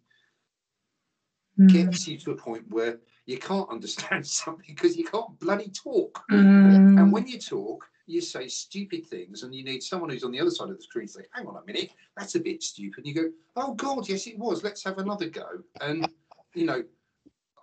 [1.59, 1.71] mm.
[1.71, 6.23] gets you to a point where you can't understand something because you can't bloody talk.
[6.31, 6.99] Mm.
[6.99, 10.39] And when you talk, you say stupid things, and you need someone who's on the
[10.39, 12.99] other side of the screen to say, "Hang on a minute, that's a bit stupid."
[12.99, 14.63] And you go, "Oh God, yes, it was.
[14.63, 15.47] Let's have another go."
[15.81, 16.07] And
[16.53, 16.83] you know,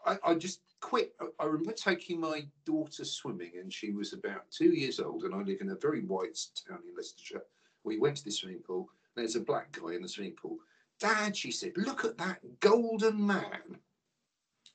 [0.04, 1.14] I, I just quit.
[1.38, 5.38] I remember taking my daughter swimming, and she was about two years old, and I
[5.38, 6.38] live in a very white
[6.68, 7.44] town in Leicestershire.
[7.84, 8.88] We went to the swimming pool.
[9.16, 10.58] There's a black guy in the swimming pool.
[11.00, 13.78] Dad, she said, look at that golden man.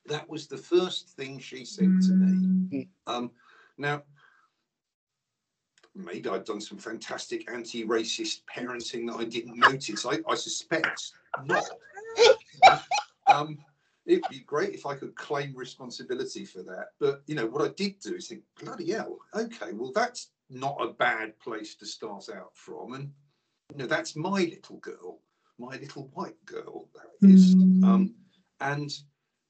[0.06, 2.70] That was the first thing she said to me.
[2.72, 2.88] Mm.
[3.06, 3.30] Um,
[3.76, 4.02] now,
[5.94, 10.06] maybe I'd done some fantastic anti-racist parenting that I didn't notice.
[10.06, 11.12] I, I suspect
[11.44, 11.64] not.
[13.26, 13.58] um,
[14.06, 16.88] it'd be great if I could claim responsibility for that.
[16.98, 20.78] But you know, what I did do is think, bloody hell, okay, well that's not
[20.80, 22.94] a bad place to start out from.
[22.94, 23.12] And
[23.70, 25.20] you know, that's my little girl,
[25.58, 27.54] my little white girl, that is.
[27.54, 27.84] Mm.
[27.84, 28.14] Um,
[28.60, 28.90] and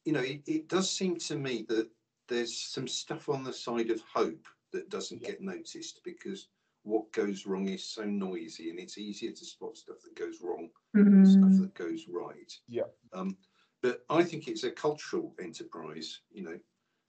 [0.04, 1.88] you know, it, it does seem to me that
[2.28, 6.48] there's some stuff on the side of hope that doesn't get noticed because
[6.82, 10.68] what goes wrong is so noisy and it's easier to spot stuff that goes wrong
[10.96, 11.04] mm.
[11.04, 12.52] than stuff that goes right.
[12.68, 12.84] Yeah.
[13.12, 13.36] Um,
[13.82, 16.20] but I think it's a cultural enterprise.
[16.30, 16.58] You know,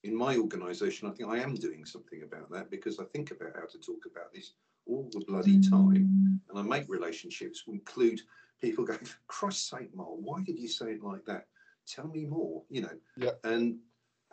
[0.03, 3.55] in my organisation, I think I am doing something about that because I think about
[3.55, 4.53] how to talk about this
[4.89, 8.21] all the bloody time, and I make relationships include
[8.61, 11.47] people going, for Christ's sake, Mark, why did you say it like that?
[11.87, 12.63] Tell me more.
[12.69, 13.31] You know, Yeah.
[13.43, 13.77] and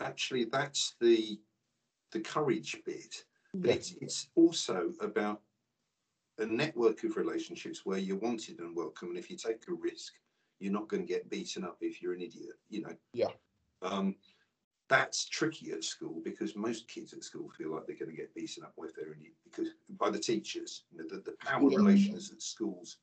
[0.00, 1.38] actually, that's the
[2.12, 3.24] the courage bit.
[3.54, 3.74] But Yeah.
[3.76, 5.42] it's it's also about
[6.38, 10.12] a network of relationships where you're wanted and welcome, and if you take a risk,
[10.58, 12.56] you're not going to get beaten up if you're an idiot.
[12.68, 12.96] You know.
[13.12, 13.28] Yeah.
[13.82, 14.16] Um,
[14.88, 18.34] that's tricky at school because most kids at school feel like they're going to get
[18.34, 19.68] beaten up if they're in because
[19.98, 20.84] by the teachers.
[20.92, 21.78] You know, the, the power Yeah.
[21.78, 22.98] relations that schools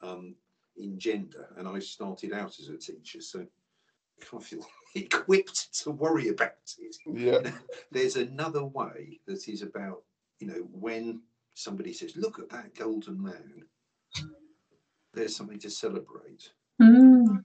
[0.00, 0.34] um,
[0.76, 5.90] engender, and I started out as a teacher, so I kind of feel equipped to
[5.90, 7.50] worry about it Yeah.
[7.92, 10.02] there's another way that is about
[10.40, 11.20] you know when
[11.54, 13.62] somebody says look at that golden man
[15.14, 16.50] there's something to celebrate
[16.80, 17.42] Mm.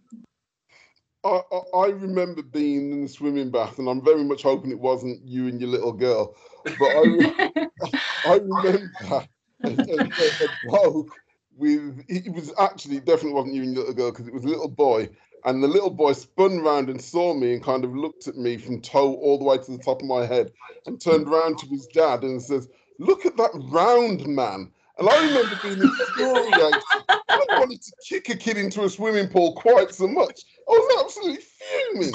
[1.23, 4.79] I, I, I remember being in the swimming bath, and I'm very much hoping it
[4.79, 6.35] wasn't you and your little girl.
[6.77, 9.27] But I, I remember
[9.63, 11.11] a, a, a bloke
[11.55, 14.49] with it was actually definitely wasn't you and your little girl because it was a
[14.49, 15.09] little boy,
[15.45, 18.57] and the little boy spun round and saw me and kind of looked at me
[18.57, 20.51] from toe all the way to the top of my head,
[20.85, 22.67] and turned around to his dad and says,
[22.99, 26.83] "Look at that round man." And I remember being infuriated.
[27.09, 30.41] I wanted to kick a kid into a swimming pool quite so much.
[30.67, 32.13] I was absolutely fuming.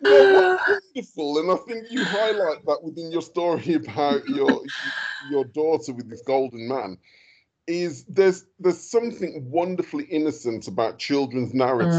[0.00, 4.62] Wonderful, and I think you highlight that within your story about your
[5.30, 6.98] your daughter with this golden man.
[7.66, 11.94] Is there's there's something wonderfully innocent about children's narrative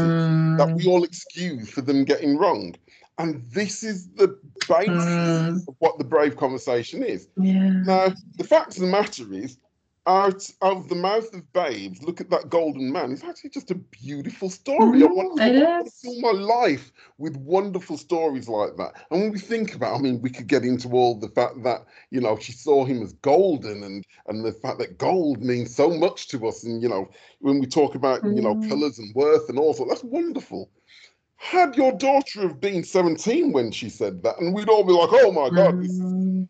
[0.58, 0.76] that Mm.
[0.76, 2.76] we all excuse for them getting wrong,
[3.18, 4.38] and this is the
[4.68, 5.68] basis Mm.
[5.68, 7.28] of what the brave conversation is.
[7.36, 7.70] Yeah.
[7.84, 9.58] Now, the fact of the matter is,
[10.06, 13.12] out of the mouth of babes, look at that golden man.
[13.12, 15.02] It's actually just a beautiful story.
[15.02, 18.92] I want, Mm, I want to fill my life with wonderful stories like that.
[19.10, 21.86] And when we think about, I mean, we could get into all the fact that
[22.10, 25.90] you know she saw him as golden, and and the fact that gold means so
[25.90, 26.62] much to us.
[26.64, 27.08] And you know,
[27.40, 28.68] when we talk about you know Mm.
[28.68, 30.70] colours and worth and all that, that's wonderful.
[31.36, 35.10] Had your daughter have been 17 when she said that, and we'd all be like,
[35.12, 36.48] oh my God, this is Mm.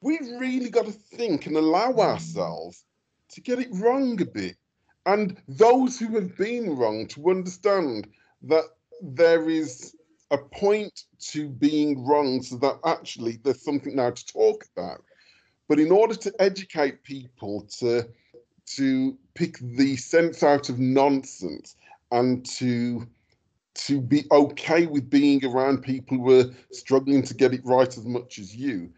[0.00, 2.84] we've really got to think and allow ourselves
[3.30, 4.56] to get it wrong a bit.
[5.06, 8.08] And those who have been wrong to understand
[8.42, 8.64] that
[9.00, 9.94] there is
[10.30, 15.02] a point to being wrong so that actually there's something now to talk about.
[15.68, 18.08] But in order to educate people to
[18.76, 21.76] to pick the sense out of nonsense
[22.10, 23.06] and to
[23.86, 28.04] to be okay with being around people who are struggling to get it right as
[28.04, 28.90] much as you,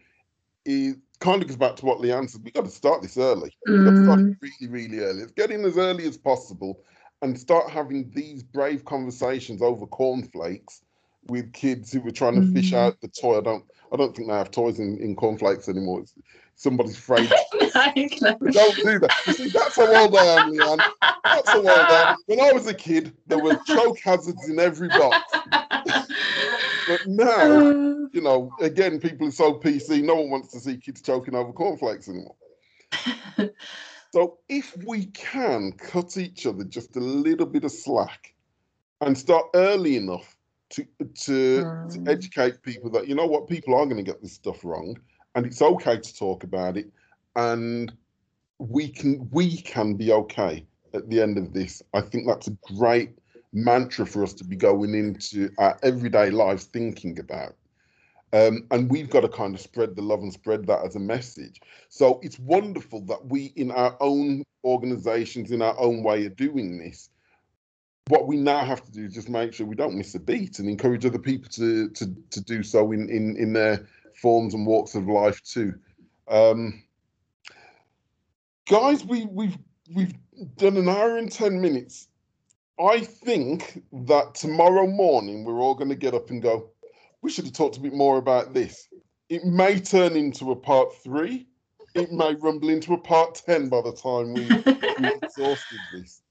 [0.65, 2.41] it kind of goes back to what Leanne said.
[2.43, 3.55] We've got to start this early.
[3.65, 4.37] We've got to start Mm.
[4.41, 5.21] really, really early.
[5.21, 6.79] Let's get in as early as possible
[7.21, 10.81] and start having these brave conversations over cornflakes
[11.27, 12.77] with kids who were trying to fish Mm.
[12.77, 13.37] out the toy.
[13.37, 15.99] I don't I don't think they have toys in, in cornflakes anymore.
[15.99, 16.13] It's,
[16.55, 17.29] somebody's afraid.
[18.51, 19.11] don't do that.
[19.25, 20.83] You see, that's a old I am, Leanne.
[21.31, 22.17] That's I am.
[22.25, 25.33] When I was a kid, there were choke hazards in every box.
[26.87, 27.73] But now,
[28.11, 31.53] you know, again, people are so PC, no one wants to see kids choking over
[31.53, 32.35] cornflakes anymore.
[34.13, 38.33] So if we can cut each other just a little bit of slack
[38.99, 40.35] and start early enough
[40.71, 42.09] to to, to Mm.
[42.09, 44.97] educate people that you know what people are going to get this stuff wrong
[45.35, 46.91] and it's okay to talk about it
[47.35, 47.93] and
[48.59, 51.81] we can we can be okay at the end of this.
[51.93, 53.17] I think that's a great
[53.53, 57.55] mantra for us to be going into our everyday lives thinking about.
[58.33, 60.99] Um, and we've got to kind of spread the love and spread that as a
[60.99, 61.59] message.
[61.89, 66.77] So it's wonderful that we, in our own organizations, in our own way of doing
[66.77, 67.09] this,
[68.07, 70.59] what we now have to do is just make sure we don't miss a beat
[70.59, 74.65] and encourage other people to to to do so in in in their forms and
[74.65, 75.73] walks of life too.
[76.27, 76.83] Um,
[78.67, 79.57] guys, we we've
[79.93, 80.13] we've
[80.57, 82.07] done an hour and ten minutes.
[82.79, 86.69] I think that tomorrow morning we're all going to get up and go.
[87.21, 88.87] We should have talked a bit more about this.
[89.29, 91.47] It may turn into a part three.
[91.93, 94.47] It may rumble into a part ten by the time we
[94.99, 96.21] we've exhausted this.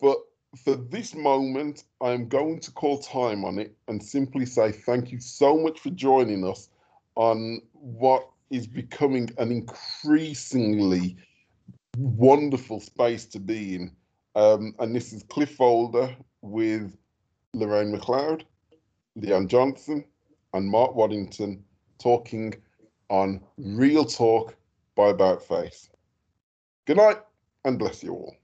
[0.00, 0.18] But
[0.64, 5.20] for this moment, I'm going to call time on it and simply say thank you
[5.20, 6.68] so much for joining us
[7.14, 11.16] on what is becoming an increasingly
[12.00, 13.92] wonderful space to be in.
[14.34, 16.96] Um, and this is Cliff Folder with
[17.52, 18.44] Lorraine McLeod,
[19.18, 20.04] Leanne Johnson,
[20.54, 21.62] and Mark Waddington
[21.98, 22.54] talking
[23.08, 24.56] on Real Talk
[24.94, 25.90] by About Face.
[26.86, 27.18] Good night
[27.64, 28.34] and bless you all.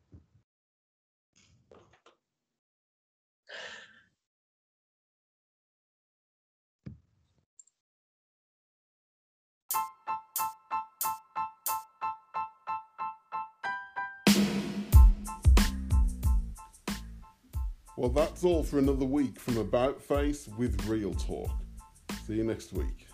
[17.96, 21.50] Well, that's all for another week from About Face with Real Talk.
[22.26, 23.05] See you next week.